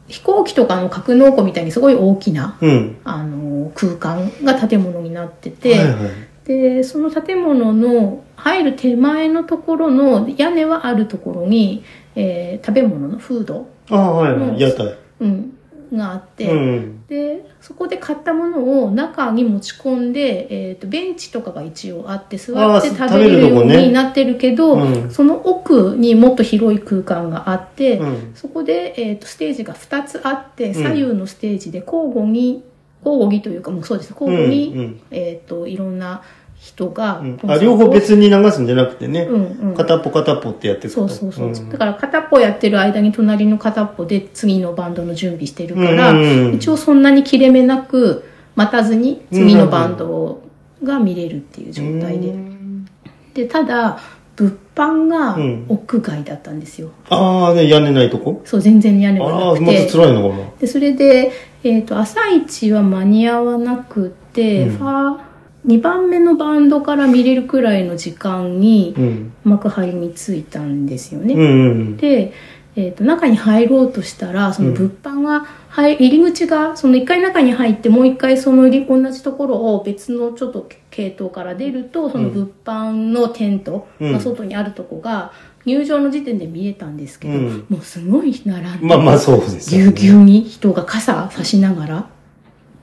[0.07, 2.97] 飛行機とかの格納庫みたいにすごい大きなうん。
[3.05, 6.11] あの空間が建物になってて、はいはい。
[6.45, 11.83] でその建物の入る手前のところの屋根はあるところに、
[12.15, 14.59] えー食べ物のフード、ああ、はいはうんい。
[14.59, 14.95] 屋台。
[15.21, 15.53] うん、
[15.93, 17.05] があって、うん。
[17.07, 28.31] でそこで買ったものを中に持ち込んで、えー、とベンチとかが一応あって座って食べれるようになってるけど、うんその奥にもっと広い空間があって、うん。
[28.35, 32.63] そこで、えー、とステージが2つあってん左右のステージで交互に
[33.03, 36.21] 交互にというかもうそうです交互に、えー、といろんな
[36.63, 37.39] 人がうん。
[37.47, 39.23] あ、両方別に流すんじゃなくてね。
[39.23, 39.73] うんうん。
[39.73, 41.07] 片っぽ片っぽってやっていくと。
[41.09, 41.69] そうそうそう、ん。
[41.69, 46.55] だから片っぽやってる間に隣の片っぽで次のバンドの準備してるから、うんうんうん。
[46.55, 48.23] 一応そんなに切れ目なく
[48.55, 50.43] 待たずに次のバンド
[50.83, 52.85] が見れるっていう状態で、うん。
[53.33, 53.99] でただ
[54.35, 55.65] 物販がうん。
[55.67, 58.41] 屋外だったんですよ、ああ、ね、屋根ないとこ？
[58.45, 60.43] そう全然屋根がああ、なくまずて辛いのかな。
[60.59, 61.31] でそれで、
[61.63, 64.77] えっと朝一は間に合わなくて、うん。
[64.77, 65.19] ファ
[65.65, 69.33] 2番目のバンドから見れるくらいの時間にうん。
[69.43, 72.33] 幕張に着いたんですよね、うんうんで、
[72.75, 84.13] えー、と中に入ろうとしたらその物販が入入り口がその1回中に入ってもう1回その入り同じところを別のちょっと系統から出るとその物販のテントうん。
[84.13, 85.33] が外にあるとこが
[85.65, 87.65] 入場の時点で見えたんですけど、うん。
[87.69, 92.09] もうすごい並んでまあまあそうですぎゅうぎゅうに人が傘差しながら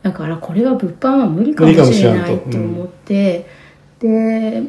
[0.02, 3.46] だからこれは物販は無理かもしれないと思って、
[3.98, 4.62] で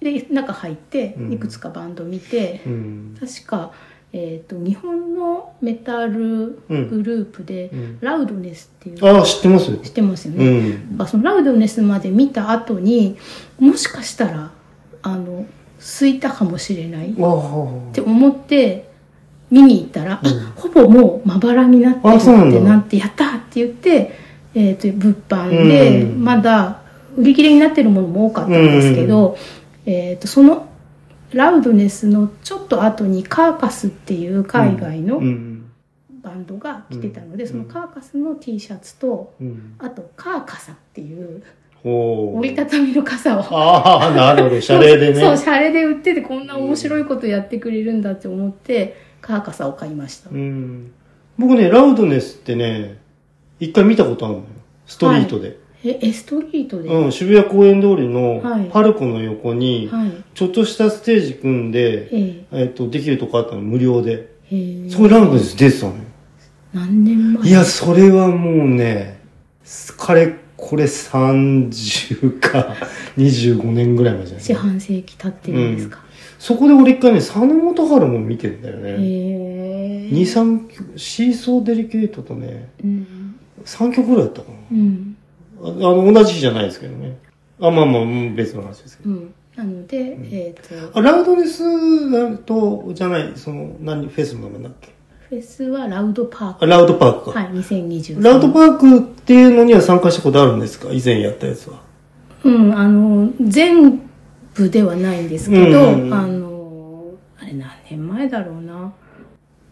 [0.00, 1.32] で中入ってうん。
[1.32, 3.16] いくつかバンド見て、うん。
[3.18, 3.72] 確か、
[4.12, 7.98] えー、と日本のメタルグループで、うん。
[8.00, 9.76] ラウドネスっていうああ、知ってます？
[9.78, 13.16] 知ってますようね、そのラウドネスまで見た後に
[13.58, 14.50] もしかしたら
[15.02, 15.46] あの
[15.78, 17.14] 空いたかもしれないっ。
[17.92, 18.88] て思って
[19.50, 20.28] 見に行ったら、うん。
[20.28, 22.20] あほぼもうまばらになってるっ
[22.52, 24.25] てなってやったーって言って、
[24.58, 26.80] えー、と物販でうんまだ
[27.16, 29.36] 売り切れになってるものも多かったんですけど、
[29.84, 30.66] えー、とその
[31.32, 35.62] ラウドネスのちょっと後にカーカスっていう海外のうん。
[36.22, 39.76] バンドが来てたので、うんそのカーカスの T シャツとうん。
[39.78, 41.42] あとカーカサっていう。
[41.84, 44.60] 折りたたみの傘をああ、なるほど。
[44.60, 45.20] シャレでね。
[45.20, 50.90] そうシャレで売っててこんな面白いことやってくれるんだって思ってカーカサを買いました、うん。
[51.38, 52.98] 僕ね、ラウドネスってね、
[53.60, 54.46] 一回見たことあるのよ。
[54.86, 55.58] ストリートで。
[55.84, 58.68] えエストリートで、うん、渋谷公園通りのはい。
[58.72, 60.12] パルコの横に、はい。
[60.34, 62.64] ちょっとしたステージ組んで、ええ。
[62.64, 64.30] っと、できるとこあったの、無料で。
[64.50, 64.90] えへえ。
[64.90, 65.98] そこにラウドネス出てたのよ。
[66.72, 67.48] 何年前？
[67.48, 69.20] いや、それはもうね、
[69.96, 72.74] かれこれ30か
[73.16, 74.62] 25年ぐらい前じゃ四ない？
[74.62, 76.00] 半世紀経ってるんですか、
[76.38, 78.90] そこで俺一回ね、佐野元春も見てんだよね。
[78.90, 80.08] へえ。
[80.10, 83.06] 二三曲、シーソーデリケートとね、うん
[83.66, 85.16] 3曲ぐらいだったかうん
[85.62, 85.68] な。
[85.68, 87.18] ああの、同じ日じゃないですけどね。
[87.60, 89.10] あ、まあまあ、うん別の話ですけど。
[89.10, 94.90] うんなので、えっ、とあ、ラウドネスと、じゃない、その、何、フェスの名前だっけ？
[95.30, 97.40] フェスはラウドパークあ、ラウドパークか。
[97.40, 100.92] はい2023ラウドパークっていうのには参加したことあるんですか？
[100.92, 101.80] 以前やったやつは。
[102.44, 104.02] うんあの全
[104.54, 108.92] 部ではないんですけど、うんあのあれ何年前だろうな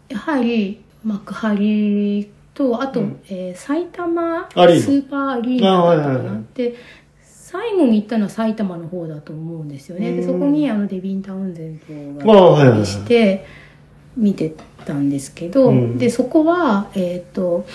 [0.09, 3.19] やはり幕張とあと、うん。
[3.29, 6.75] えー埼玉スーパーアリーナだったかないで
[7.21, 10.13] 最後に行ったのは埼玉の方だと思うんですよね。
[10.13, 10.25] でうん。
[10.25, 11.79] そこにあのデビン・タウンゼン
[12.19, 13.45] トがして
[14.17, 14.53] 見て
[14.85, 15.97] たんですけど、うん。
[15.97, 17.65] でそこはえっ、と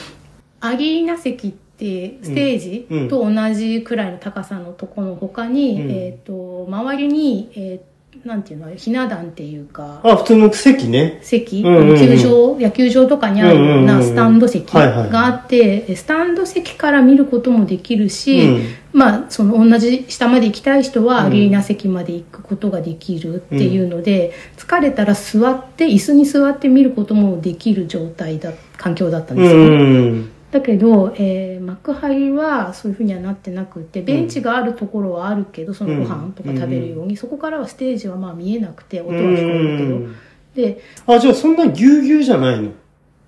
[0.61, 5.91] アリーナ席ってステージと同じくらいの高さのとこの他に、うん。
[5.91, 7.90] えっ、と周りに、えー
[8.25, 11.21] なんていうのひな壇っていうかあ、普通の席ね。
[11.23, 30.11] 席、うんうんうん球場野球場とかにあるよううんうんうなんスタンド席はいはいがあって、スタンド席から見ることもできるし、うんまあその同じ下まで行きたい人はうんアリーナ席まで行くことができるっていうので、疲れたら座って椅子に座って見ることもできる状態だ環境だったんうですよね。
[30.11, 30.31] ん。
[30.51, 40.17] だけど、えー幕張はそういうふうにはなってなくてベンチがあるところはあるけど、そのご飯とか食べるように、そこからはステージはまあ見えなくて音は聞こえるけど、うん。
[40.55, 42.71] で、あ、じゃあそんなぎゅうぎゅうじゃないの？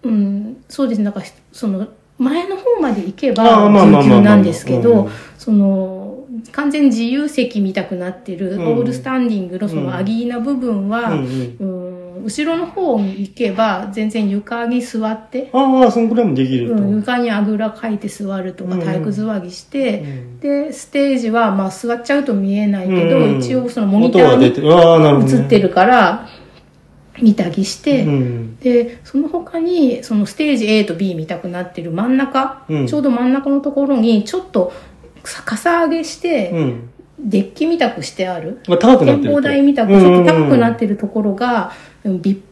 [0.02, 0.98] うん、そうです。
[0.98, 1.86] ねなんかその
[2.18, 4.82] 前の方まで行けあばぎゅうぎゅうなんですけうん。
[4.82, 5.08] ど
[5.38, 8.66] その完全自由席見たくなってる、うん。
[8.66, 11.24] オールスタンディングのそのアギーな部分は、うん
[11.60, 11.86] うん。
[11.86, 11.91] うん
[12.24, 16.74] 後ろの方に行けば全然床に座って、ああ、そんくらいもできると。
[16.74, 24.46] うん、床にあぐらかいて座るとかうん体育座りして、うんでステージはまあ座っちゃうと見えないけど、うん一応そのモニターに。
[24.46, 26.28] 映ってるから
[27.20, 28.56] 見たりして、うん。
[28.58, 34.72] でその他にそのステージ A と B 見たくなってる真ん中、うんちょうど真ん中のところにちょっと
[35.24, 36.90] さかさ上げして、うん。
[37.22, 38.60] デッキみたくしてある？
[38.68, 39.28] まあ、高くなってると。
[39.28, 41.72] 展望台みたくちょっと高くなってるところが、
[42.04, 42.42] うん VIP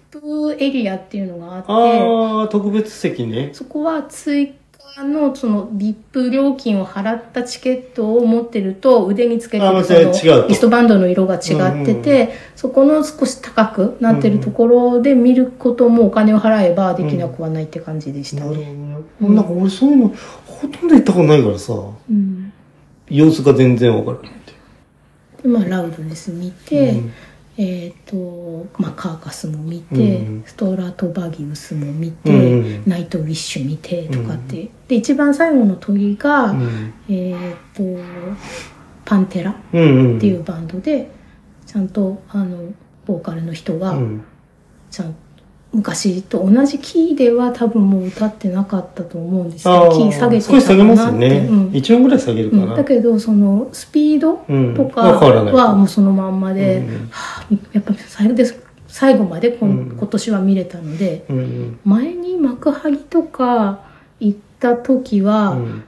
[0.58, 3.50] エリアっていうのがあってああ、特別席ね。
[3.52, 4.54] そこは追
[4.96, 11.38] 加のその VIP 料金を払ったチケットを持ってると腕につけてるそのリストバンドの色が違
[11.82, 18.74] ってて、そこの少し高くなってるところで見ることもお金を払えばできなくはないって感じでしたなるほどね。
[19.20, 19.28] ね。
[19.36, 20.08] なんか俺そういうの、
[20.44, 22.52] ほとんど行ったことないからさ、うん
[23.08, 24.39] 様子が全然わからないって。
[24.39, 24.39] で
[25.44, 27.12] まあラウドネス見て、うん
[27.62, 36.94] えっ、と、まあ、カーカスも見て、うんストラトバギウスも見て、うんナイトウィッシュ見てとかって、で一番最後の鳥が、うん。
[37.08, 37.82] えっ、と
[39.04, 39.54] パンテラっ。
[39.72, 41.10] ていうバンドで
[41.66, 42.72] ちゃんとあの
[43.04, 44.24] ボーカルの人がうん。
[44.90, 45.14] ちゃん
[45.72, 51.46] 昔と同じキーでは多分もう歌ってなかったと思うんですけどキー下げてた少し下げますね。
[51.48, 52.74] うん一音ぐらい下げるかうんな。
[52.74, 61.78] だけどそのスピードうんとかはもうそのまんまで、うんはあやっぱ最後です最後までうん今年は見れたのでうんうん。
[61.84, 63.80] 前に幕張とか
[64.18, 65.84] 行った時は、うん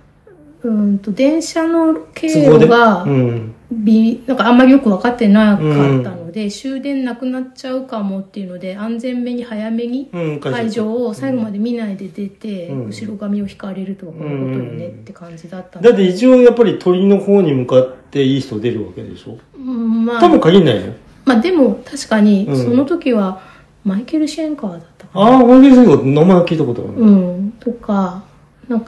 [0.65, 3.55] うんと電車の経路がうん。
[3.73, 10.41] びなんかあんまりよく分かってなかったので、終電なくなっちゃうかもっていうので安全めに早めにうん。
[10.41, 12.87] 会場を最後まで見ないで出て、うん。
[12.87, 19.39] 後ろ髪を引かれるとはこのことよねって感じだったのだって一応やっぱり鳥の方に向かっていい人出るわけでしょ？
[19.57, 20.21] うんまあ。
[20.21, 20.93] 多分限んないよ。
[21.25, 22.57] まあでも確かにうん。
[22.57, 23.41] その時は
[23.85, 26.93] マイケル・シェンカーだったかな、ああ、マイケル・セイコ名前聞いたことある。
[26.93, 28.23] うん、とか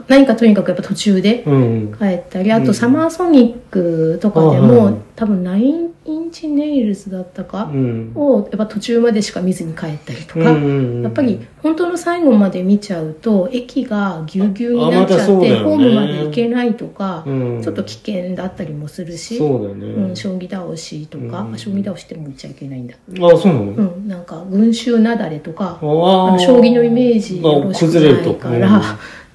[0.07, 1.95] 何かとにかくやっぱ途中でうん。
[1.97, 2.65] 帰ったりあうん。
[2.65, 8.11] とサマーソニックとかでも、はい多分ナインインチネイルズだったかう、ん。
[8.15, 11.03] をやっぱ途中までしか見ずに帰ったりとうんか、うんうん。
[11.03, 17.61] やっぱり本当の最後まで見ちゃうと駅がぎゅうぎゅうになっちゃって、ホームまで行けないとか、うん。
[17.63, 19.47] ちょっと危険だったりもするし、ね。
[19.47, 21.53] うん、将棋倒しとか、うん。
[21.53, 28.81] あ将棋倒しっても言っちゃいけないんだ、ああ、そうなの、うん、なんか群衆雪崩とか将棋のイメージよろしく崩れるから、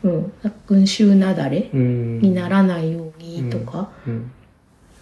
[0.04, 0.32] うん。
[0.66, 1.70] 群衆雪崩。
[1.72, 4.30] にならないようにとか、うん。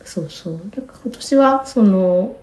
[0.04, 2.36] そうそうだか今年はその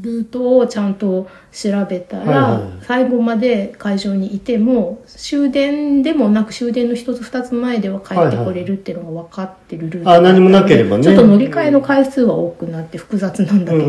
[0.00, 0.94] ルートをちゃん。
[0.94, 13.64] と調べたら、最後まで会場にいても終電でもなく終電の一つ二つ前では帰ってこれるっていうのが分かってるルートだったのであ何もなければねちょっと乗り換えの回数は多くなって複雑なん。
[13.64, 13.84] だけど、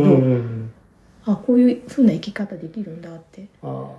[1.26, 3.02] あこういう風な生き方できるん。
[3.02, 3.92] だってあ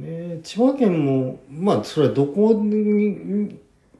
[0.00, 0.40] ね。
[0.42, 3.58] 千葉県もまあそれはどこに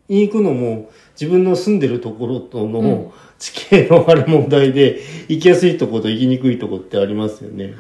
[0.09, 2.73] に行くのも自分の住んでるところとうん。
[2.73, 7.65] の地形のあれ問題で行きやすいところと行きにくいところってありますよね。
[7.65, 7.75] はい。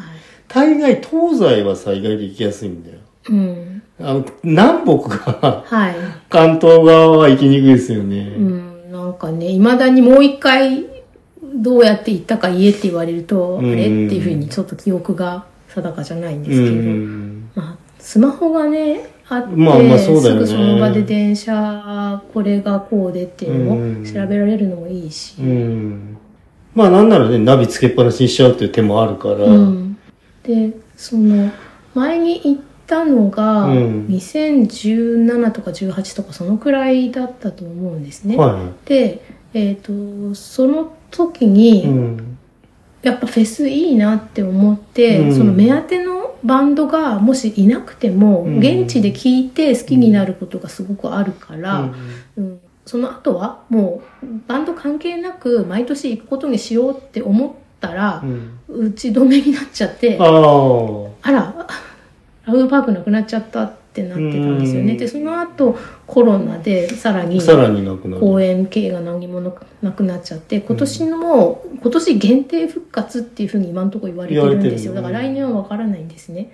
[0.49, 2.99] 大概東西はさ意外と行きやすいんだよ。
[3.29, 3.83] うん。
[4.01, 5.95] あの南北がはい。
[6.31, 8.21] 関東側は行きにくいですよね。
[8.37, 10.87] うん、なんかね、未だにもう一回
[11.55, 13.73] どうやって行ったか言えって言われると、うん。
[13.73, 13.83] あれ？
[13.83, 17.51] っていうふうにちょっと記憶が定かじゃないんでうすけど、ん。
[17.55, 26.19] まあ、スマホがね、あって、まあまあそうだよねすぐその場で電車、これがこうでっていうのうんを調べられるのもいいし、うん。
[26.75, 29.45] まあなんならね、ナビつけっぱなしにしちゃうっていう手もあるから。
[29.45, 29.99] うん
[30.43, 31.51] で、その、
[31.95, 38.37] 前に行ったのが、うん2017とか18とかそのくらいだったと思うんですね。
[38.37, 39.23] はで、
[39.55, 41.49] えっ、と、その時い。
[41.49, 42.30] に、うん。
[43.03, 45.35] やっぱフェスいいなって思って、うん。
[45.35, 48.59] その目当てのバンドがもしいなくても、うん。
[48.59, 51.91] 現地で聴いて好きになることがすごくあるから、
[52.37, 52.61] うん。
[52.85, 58.59] その後はもうバンド関係なく毎年行くことにしようって思ったらう、ん。
[58.69, 61.67] 打ち止めになっちゃって、あら、
[62.45, 64.93] ラウドパークなくなっちゃったってなってたんですよね。
[64.93, 65.76] うんで、その後
[66.07, 67.41] コロナでさらに。
[68.20, 69.41] 公演系が何も
[69.82, 76.53] なくなっちゃって今年のもう今年限定復活っていうふうに今のところ言われてるんですよだ言われてるから来年は分からないんですね、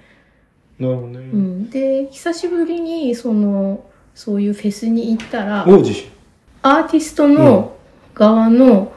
[0.78, 1.18] なるほどね。
[1.18, 3.84] うん、で久しぶりにその
[4.14, 5.64] そういうフェスに行ったら。
[6.66, 7.76] アーティストの
[8.12, 8.92] 側の、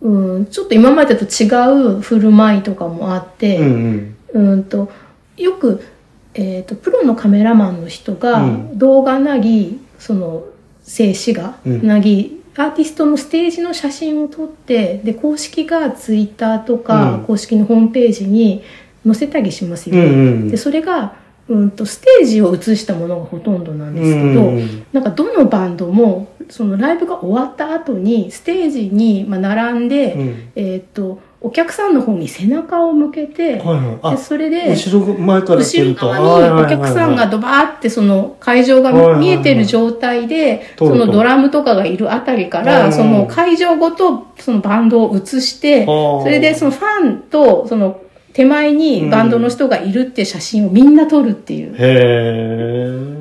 [0.00, 1.48] うん、ちょっと今までと違
[1.96, 4.48] う振る舞いとかもあって、うんうん。
[4.52, 4.90] うんと
[5.36, 5.82] よく、
[6.34, 8.78] えー、とプロのカメラマンの人がうん。
[8.78, 10.44] 動画なり、その
[10.82, 11.86] 静止画うん。
[11.86, 17.24] なぎアーティストのステージの写真を撮ってで公式がツイッターとか、うん。
[17.24, 18.62] 公式のホームページに
[19.04, 20.14] 載せたりしますよね、うんう
[20.46, 20.48] ん。
[20.48, 21.16] でそれが、
[21.48, 30.52] うん、とステージを写したものがほとんどなんですけど、うんなんかどのバンドもそのライブが終わった後にステージにまあ並んで、うん。
[30.54, 33.84] えっ、とお客さんの方に背中を向けて、はいはい。
[33.84, 35.94] であ、それで後ろ前から来後ろ。
[35.94, 48.00] 側にお客さんがドバーってその会場が見えてる状態で、そのドラムとかがいるあたりかうんら、その会場ごとそのバンドを映して、そそれでそのファンとその
[48.32, 51.74] 手前にバンドの人がいるって写真をみんな撮るっていう。
[51.78, 53.13] へ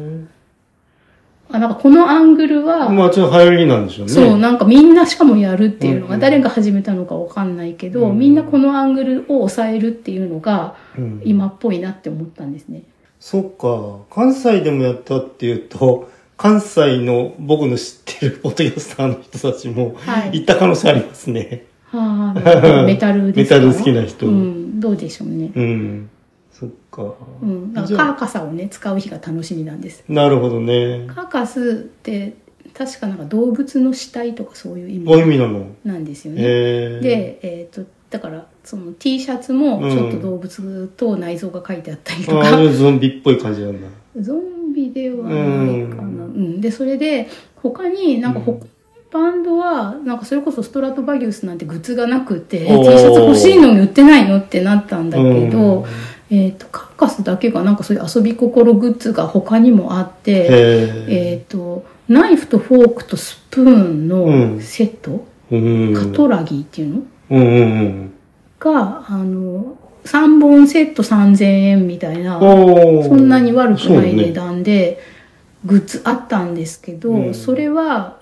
[1.54, 2.90] あなんかこのアングルは、ー。
[2.90, 4.12] まあちょっと流行りなんでしょうね。
[4.12, 12.84] そう、なんかみんなしかもやるっていうのが、うんうん誰が始めたのかわかんないけど、うんみんなこのアングルを抑えるっていうのが、うん今っぽいなって思ったんですね。
[13.20, 14.04] そっか。
[14.14, 21.66] 関西でもやったっていうと、関西の僕の知ってるポッドキャスターの人たちもはい行った可能性ありますね。
[21.86, 23.60] はあ、メタルですか？
[23.62, 25.52] メタル好きな人うん、どうでしょうね。
[25.56, 26.10] うん。
[26.64, 26.70] そっ
[27.10, 27.16] か。
[27.42, 30.04] うん、だじゃあからカーカサをね、使う日が楽しみなんです。
[30.08, 31.08] なるほどね。
[31.08, 32.36] カーカスって、
[32.74, 35.68] 確かなんか動物の死体とかそういう意味意味なの？
[35.84, 36.42] なんですよね。
[36.42, 43.88] で、えっ、と、だから、その T シャツもちょっと動物と内臓が書いてあったりとか、ああ、ゾンビっぽい感じなんだ。
[44.20, 46.24] ゾンビではないかな。
[46.26, 46.62] うん。
[46.62, 48.68] で、それで、他になんか他の
[49.12, 55.86] バンドは、なんかそれこそストラトバリウスなんてグッズがなくて、T シャツ欲しいのに売ってないのってなったんだけうんど、
[56.30, 65.58] えっ、と、カーカスだけがなんかそういう遊び心グッズが他にもあって、へえっ、と、ナイフとフォークとスプーンのセット、え。
[65.58, 65.94] うん。
[65.94, 67.02] カトラギーっていうの？
[67.32, 68.14] うんうんうん。
[68.60, 75.00] が、あの、3本セット3000円みたいな、そんなに悪くない値段で
[75.66, 78.20] グッズあったんですけど、うんそれは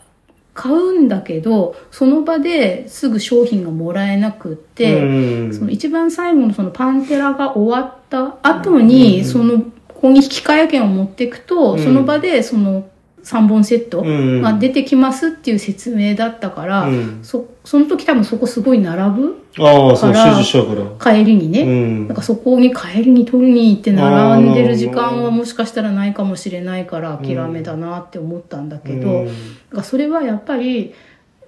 [0.53, 5.05] 買うんだけどその場ですぐ商品がもらえなくって、う
[5.49, 5.53] ん。
[5.53, 11.79] その一番最後のそのパンテラが終わった後に、うんそのここに引き換え券を持っていくと、うん。
[11.83, 12.89] その場でその
[13.31, 17.19] 3本セットうんが出てきますっていう説明だったから、うん。
[17.23, 21.13] そその時多分そこすごい並ぶああ、そう、から手術者から。
[21.13, 22.07] 帰りにね、うん。
[22.07, 29.25] なんかそこに帰りに取りに行って並んでる時間はもしかしたらないかもしれないから諦めだなって思ったんだけど、うん。
[29.27, 29.37] だか
[29.77, 30.93] らそれはやっぱり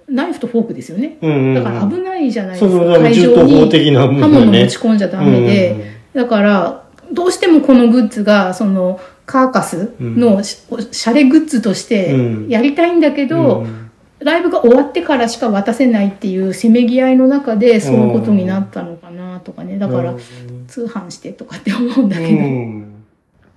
[0.08, 1.18] ナイフとフォークですよね。
[1.54, 2.84] だから危ないじゃないですか。
[2.98, 4.68] 会場に刃物持。
[4.68, 5.76] ち込んじゃダメで、
[6.14, 10.58] だからどうしてもこのグッズがそのカーカスのし
[10.92, 12.48] シャレグッズとしてうん。
[12.48, 13.90] やりたいんだけど、うん。
[14.18, 19.78] ライブが終わってからしか渡せないっていうせめぎ合いの中でそういうことになったのかなとかね。
[19.78, 20.14] だから、
[20.66, 23.04] 通販してとかって思うんだけど、うん。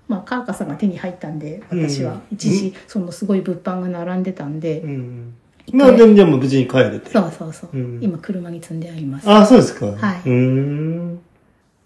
[0.08, 1.90] まあカーカさんが手に入ったんでうん。
[1.90, 5.34] 私は一時そのすごい物販が並んでたんで、うん。
[5.74, 7.10] まあ、でも、でも無事に帰れて。
[7.10, 8.00] そうそうそう、うん。
[8.02, 9.30] 今車に積んであります。
[9.30, 9.88] ああ、そうですか。
[9.88, 9.96] はい。
[9.98, 11.20] うーん。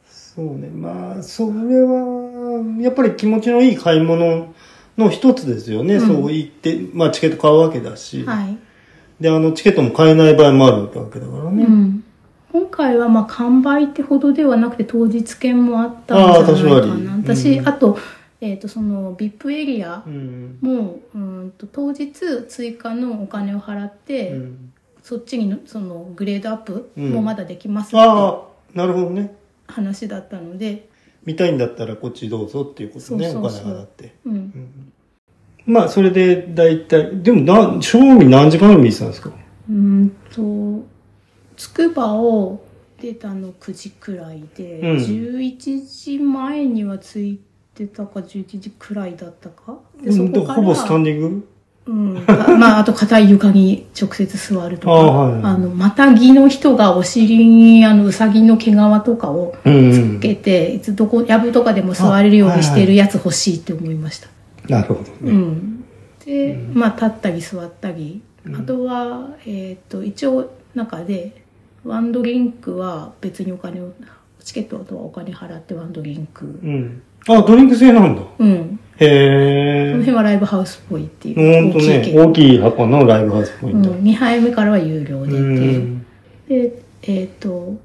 [0.08, 0.68] そうね。
[0.68, 1.52] まあ、それ
[1.82, 2.21] は、
[2.80, 4.54] やっぱり気持ちのいい買い物
[4.98, 5.96] の一つですよね。
[5.96, 8.24] うんそう言って、まあ、チケット買うわけだし。
[8.24, 8.58] はい、
[9.20, 11.64] で、あの、チケットも買えない場合もあるわけだからね。
[11.64, 12.04] うん、
[12.52, 17.98] 今回はまあ完売ってほどではなくて当日券もあったんじゃないかな私、うんあと,、
[18.42, 20.58] えー、とその VIP エリアうん。
[20.62, 22.12] もうんと当日
[22.48, 28.42] 追加のお金を払って、うんそっちにのそのグレードアップうんもまだできますってああ、
[28.76, 29.36] なるほどね。
[29.68, 30.90] 話だったので、
[31.26, 34.16] 見たいんだったらこっちどうぞっていうことね、お金払って。
[34.26, 34.94] うん、
[35.66, 39.30] まあ、それで大体、でもな、正味何時間ぐらい見てたんですか？
[39.70, 40.86] うーんと
[41.56, 42.64] つくばを
[43.00, 44.98] 出たの9時くらいで、うん。
[44.98, 47.40] 11時前には着い
[47.76, 49.80] てたか11時くらいだったか？
[50.02, 51.48] でうんそこからほぼスタンディング？
[51.92, 55.44] うん、かまああと硬い床に直接座るとかあはい。
[55.44, 58.76] あのまたぎの人がお尻にあのうさぎの毛皮
[59.06, 64.30] とかをうんつけて、いつどこやぶとかでも座れるようにしてるやつ欲しいって思いました、
[64.70, 65.10] なるほどね。
[65.24, 65.84] うん、
[66.26, 68.56] で、まあ立ったり座ったり、うん。
[68.56, 71.44] あとは、えっと一応中で
[71.84, 73.92] ワンドリンクは別にお金を
[74.44, 77.04] チケットとはお金払ってワンドリンクうん。
[77.28, 78.22] あ、ドリンク制なんだ。
[78.40, 80.06] うんへそのえ。
[80.06, 83.90] 辺はライブハウスっぽいっていほうんとね、大きい箱のライブハウスポイうん、ント。
[83.92, 85.40] 2杯目からは有料でうて、
[85.78, 86.06] ん。
[86.48, 87.76] でえっ、と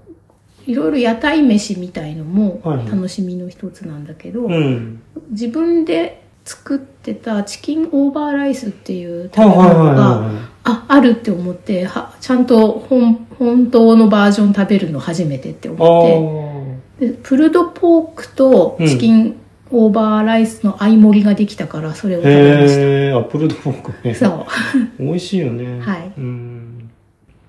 [0.66, 5.00] いろいろ屋台飯みたいのもはいはい楽しみの一つなんだけど、うん。
[5.30, 10.30] 自分で作ってたチキンオーバーライスっていう食べはいはい物がは
[10.64, 15.80] ああるって思ってはちゃんと本本当のバージョン食べるの初めてっていはい。
[15.80, 16.55] 思って
[16.98, 19.36] でプルドポークとチキン
[19.70, 24.14] オーバーライスの合い盛りができたからそれを食べましへえ、アップルドフォークね。
[24.14, 24.46] たそ
[24.98, 25.80] 美味しいよね。
[25.80, 26.90] はいうん。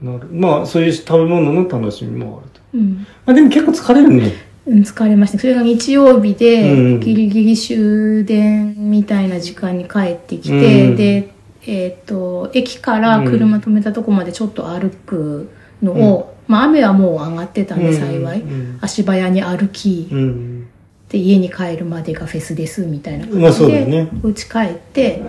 [0.01, 2.61] なるまあ、そういう食べ物の楽しみもあると。
[2.73, 4.33] う、うんあ、でも結構疲れるね。
[4.65, 11.29] うん、疲れましたそれが日曜日で、うんギリギリ終電みたいな時間に帰ってきて、うんで
[11.65, 15.49] えっ、と駅から車止めたとこまでちょっと歩く
[15.81, 18.77] のを、まあ雨はもう上がってたんで幸い、うん。
[18.81, 20.67] 足早に歩き、うん。
[21.09, 25.21] で家に帰るまでがフェスですみたいな感じで、ね家帰って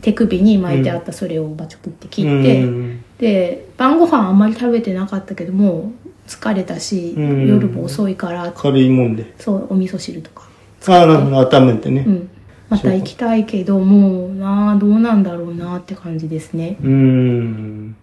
[0.00, 5.92] 手首に巻いてあったそれをバチョクって切うんって、うんで晩ご飯あんまり食べてなかったけども
[6.26, 9.34] 疲れたし、うん夜も遅いから軽いもんで。
[9.38, 10.48] そうお味噌汁とか、
[10.86, 12.04] ああ、なるほど、温めてね。
[12.06, 12.30] うん、
[12.68, 17.96] また行きたいけどもうなあどうなんだろうなって感じですね、うーん。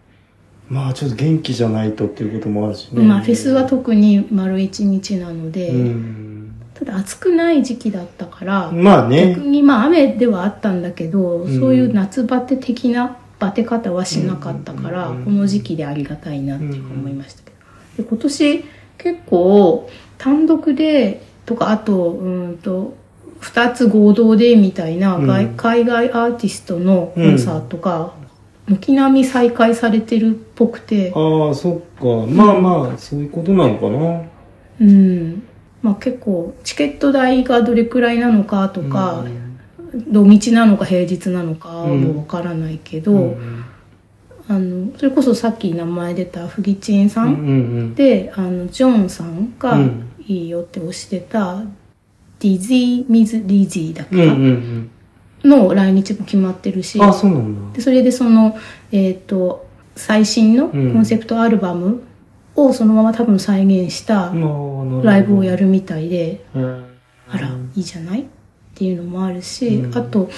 [0.73, 3.03] まあちょっと元気じゃないとっていうこともあるしね。
[3.03, 6.55] まあフェスは特に丸一日なので、うん。
[6.73, 9.47] ただ暑くない時期だったから、まあね逆。
[9.47, 17.51] にまあ雨ではあったんだけど、うんそういう夏バテ的なバテ方はしなかったから、うんこの時期でありがたいなっていう思いましたけ
[17.97, 18.65] ど、で今年
[18.97, 22.95] 結構単独でとかあとうんと
[23.41, 28.13] 2つ合同でみたいな外、うん海外アーティストのコンサートが
[28.67, 32.25] 軒並み再開されてるっぽくて、ああ、そっか。
[32.27, 34.21] まあまあ、そういうことなのかな。
[34.81, 35.43] うん
[35.81, 39.43] まあ、結構チケット代がどれくらいなのかとか、うん
[40.07, 43.63] 土日なのか平日なのかうんもわからないけど、うん
[44.47, 47.41] あのそれこそさっき名前出たフギチンさうんんう
[47.83, 51.61] んで、あのジョンさんがうんいいよって推してた、
[52.39, 57.05] ディズィー・ミズ・リジーだっけの来日も決まってるしうん。
[57.05, 57.75] あ、そうなんだ。
[57.75, 58.57] でそれでその、
[58.91, 62.01] えっと最新のコうんンセプトアルバム
[62.55, 64.31] をそのまま多分再現した
[65.03, 65.65] ライブをやる。
[65.65, 66.85] るみたいで、うん
[67.29, 68.21] あら、いいじゃない？
[68.21, 68.25] っ
[68.75, 70.29] ていうのもあるし、うんあと、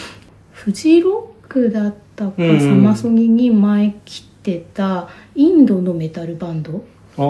[0.51, 6.83] フジロックだったか、うんサマソニに前来てた、インドのメタルバンド
[7.17, 7.21] あ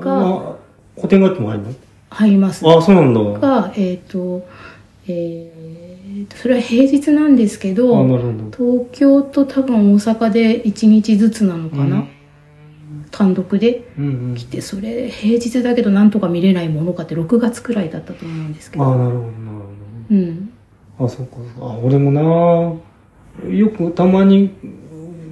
[0.00, 0.56] あ、がまあ、
[0.96, 1.74] 古典楽器も入るの？
[2.10, 2.66] 入ります。
[2.66, 3.20] ああ、そうなんだ。
[3.40, 4.46] が、えっ、と、
[5.06, 5.77] えー
[6.26, 8.04] と、それは平日なんですけあど。
[8.56, 12.04] 東京と多分大阪で1日ずつなのかな、
[13.10, 13.88] 単独で？
[13.98, 14.34] うんうん。
[14.34, 18.98] 来て、それ平日だけどなんとか見れないものかって6月くらいだったと思うんですけああ、ど。
[18.98, 19.32] なるほど、なる
[20.10, 20.50] うん。
[20.96, 21.06] ほど。
[21.06, 21.36] あ、そうか。
[21.60, 22.20] あ、俺もな、
[23.50, 24.50] よくたまに、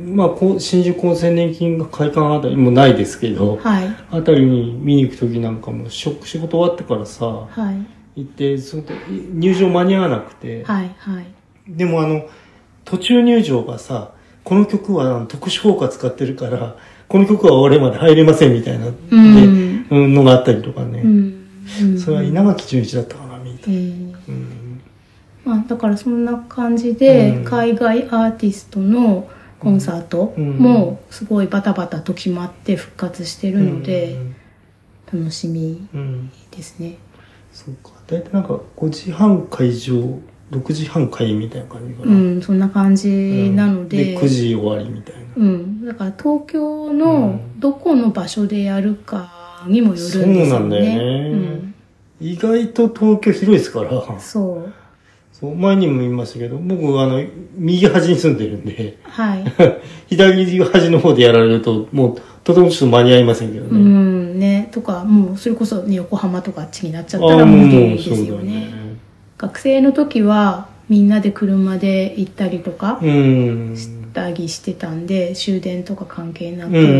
[0.04, 3.88] まあ、こう新宿厚生年金が会館あたりもないですけど、はい。
[4.10, 7.76] あたりに見に行くときなんかも、仕仕事終わってからさ、はい。
[8.16, 8.82] 行って、その
[9.34, 10.94] 入場間に合わなくて、はい。
[10.98, 11.26] はい。
[11.68, 12.28] でもあの、
[12.84, 14.12] 途中入場がさ、
[14.42, 16.76] この曲はあの特殊効果使ってるから、
[17.08, 21.00] この曲は俺まで入れませんみたいな、で、うんうん、のがあったりとかね。
[21.00, 21.98] うん。
[21.98, 23.70] それは稲垣淳一だったかな、見た。
[23.70, 24.80] えーうん。
[25.44, 29.28] まあ、だからそんな感じで、うん海外アーティストの
[29.60, 34.16] コンサートもすごいバタバタと決まって復活してるので、
[35.12, 35.86] 楽しみ。
[36.50, 36.98] ですね。
[37.52, 37.95] そうか。
[38.06, 39.94] 大体なんか5時半会場、
[40.52, 42.14] 6時半開演みたいな感じかうな。
[42.14, 45.20] ん、そんな感じなので、9時終わりみたいな。
[45.36, 50.48] うん、だから東京うのんどこの場所でやるかにもよるんですよね。
[50.48, 51.74] そうなんだよね
[52.20, 53.90] 意外と東京広いですから。
[53.90, 54.72] うん、そう。
[55.38, 57.22] そう、前にも言いましたけど、僕、あの、
[57.58, 59.44] 右端に住んでるんで、はい。
[60.08, 63.78] 左端の方でやられると、もう、とてもちょっと間に合いませんけどうね。
[63.78, 64.05] ん、ね。
[64.76, 68.66] とか、もうそれこそ、ね、横浜とかあっちになっちゃったら無もう、理ですよね。
[68.66, 68.96] ね。
[69.38, 73.74] 学生の時はみんなで車で行ったりとかうん。
[73.74, 76.92] したりしてたんで、終電とか関係なく、うんうんう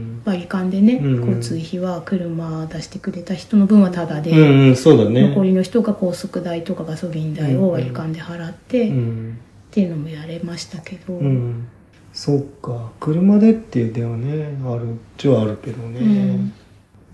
[0.00, 4.74] ん割り勘でね、うん交通費は車出してくれた人の分はタダで、ね。
[4.74, 9.38] 残りの人が高速代とかガソリン代を割り勘で払って、っうん。
[9.70, 11.68] ていうのもやれましたけど、うん。
[12.12, 12.92] そっか。
[13.00, 16.38] 車でっていう点はね、あるっちゃあるけどね。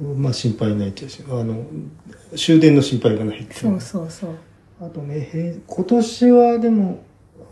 [0.00, 1.64] まあ心配ないっちゃうし、あの、
[2.36, 4.30] 終電の心配がないっていそうそうそう。
[4.80, 7.02] あとね、へ今年はでも、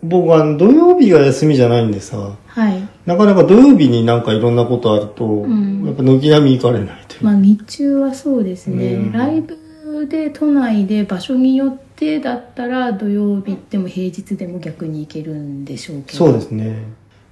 [0.03, 2.89] 僕あの土曜日が休みじゃないんでさ、はい。
[3.05, 7.25] なかなか土曜日になんかいろんなことあると、んやっぱ軒並み行かれないという。
[7.25, 9.59] まあ日中はそうですね、うんライブ
[10.07, 16.19] で都内で場所によってだったら土曜日でも平日でも逆に行けるんでしょうけど。
[16.19, 16.85] そうですね。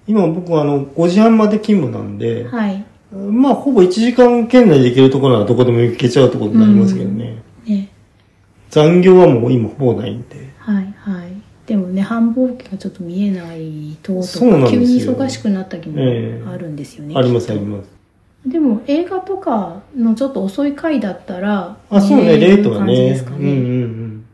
[0.09, 2.85] 今僕はあの5時半まで勤務なんで、はい。
[3.31, 7.43] まあほぼ1時間圏内で行けるところならどこでも行けちゃうところになりますけどね。
[7.65, 7.89] ね。
[8.71, 10.51] 残業はもう今ほぼないんで。
[10.59, 11.33] はいはい。
[11.67, 17.15] でもね、繁忙期がちょっと見えないととか、急に忙しくなったりもええあるんですよね。
[17.17, 17.91] ありますあります。
[18.47, 22.87] でも映画とかのちょっと遅い回だったら、あ、そうね、レートはね。
[22.87, 24.25] 感じですかうんうんうん。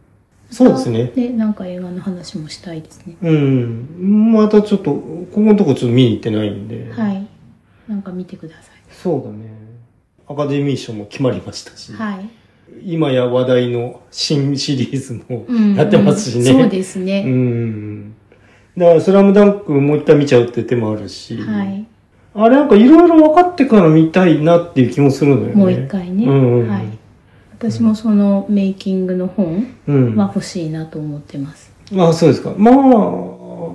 [0.51, 1.07] そうですね。
[1.07, 3.17] で、なんか映画の話もしたいですね。
[3.23, 4.33] うん。
[4.33, 6.93] またちょっと、ここのとこちょっと見に行ってないんで。
[6.93, 7.27] はい。
[7.89, 9.51] なんか見てくださそうだね。
[10.29, 11.91] アカデミー賞も決まりましたし。
[11.91, 11.93] い。
[11.95, 12.29] はい。
[12.85, 16.45] 今や話題の新シリーズもうんやってますしね。
[16.45, 17.23] そうですうね。
[17.25, 18.13] ん。
[18.77, 21.37] だから、スラムダンクもう一回見ちゃうって手もあるし。
[21.37, 21.87] はい。
[22.35, 25.55] あれなんかいろいろ分かってから見たいなっていう気もするのよね。
[25.55, 26.25] もう一回ね。
[26.25, 26.87] うんうんはい。
[27.59, 30.17] 私もそのメイキングの本うん。
[30.17, 31.73] は欲しいなと思ってます。
[31.97, 32.55] あそうですか。
[32.57, 32.75] まあ、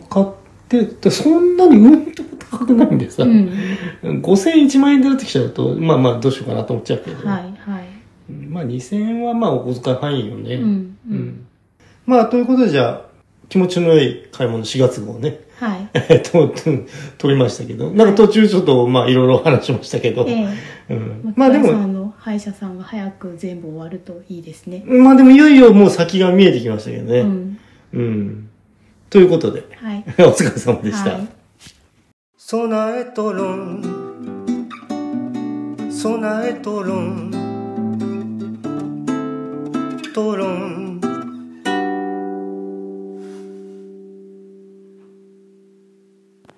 [0.09, 0.25] 買っ
[0.67, 3.23] て、そんなにうんと高くないんでさ。
[3.23, 3.51] うん。
[4.01, 7.27] 5000円1万円でなってきちゃうと、まあまあどうしようかなと思っちゃうけど。
[7.27, 7.87] はい、はい。
[8.47, 10.55] まあ2000円はまあお小遣い範囲よね。
[10.55, 10.65] うん、う
[11.11, 11.17] うん。
[11.17, 11.47] ん。
[12.05, 13.07] まあということでじゃあ、
[13.49, 15.41] 気持ちの良い買い物4月号ね。
[15.59, 15.89] はい。
[16.09, 16.53] えっと、
[17.17, 17.91] 撮りましたけど。
[17.91, 20.25] なんか途中ちょっとまあいろいろ話しましたけど。
[20.27, 20.47] え
[20.89, 24.83] えうん、まあでも、歯医者さんが早く全部終わるといいですね。
[24.85, 27.19] まあでもいよいよもう先が見えてきましたけどね。
[27.19, 27.57] うん。
[27.93, 28.46] うん。
[29.09, 30.03] ということで、はい。
[30.19, 31.11] お疲れ様でした。
[31.11, 31.27] はい。
[32.37, 34.07] 備えとろん
[35.91, 37.31] 備えとろん
[40.13, 40.86] とろん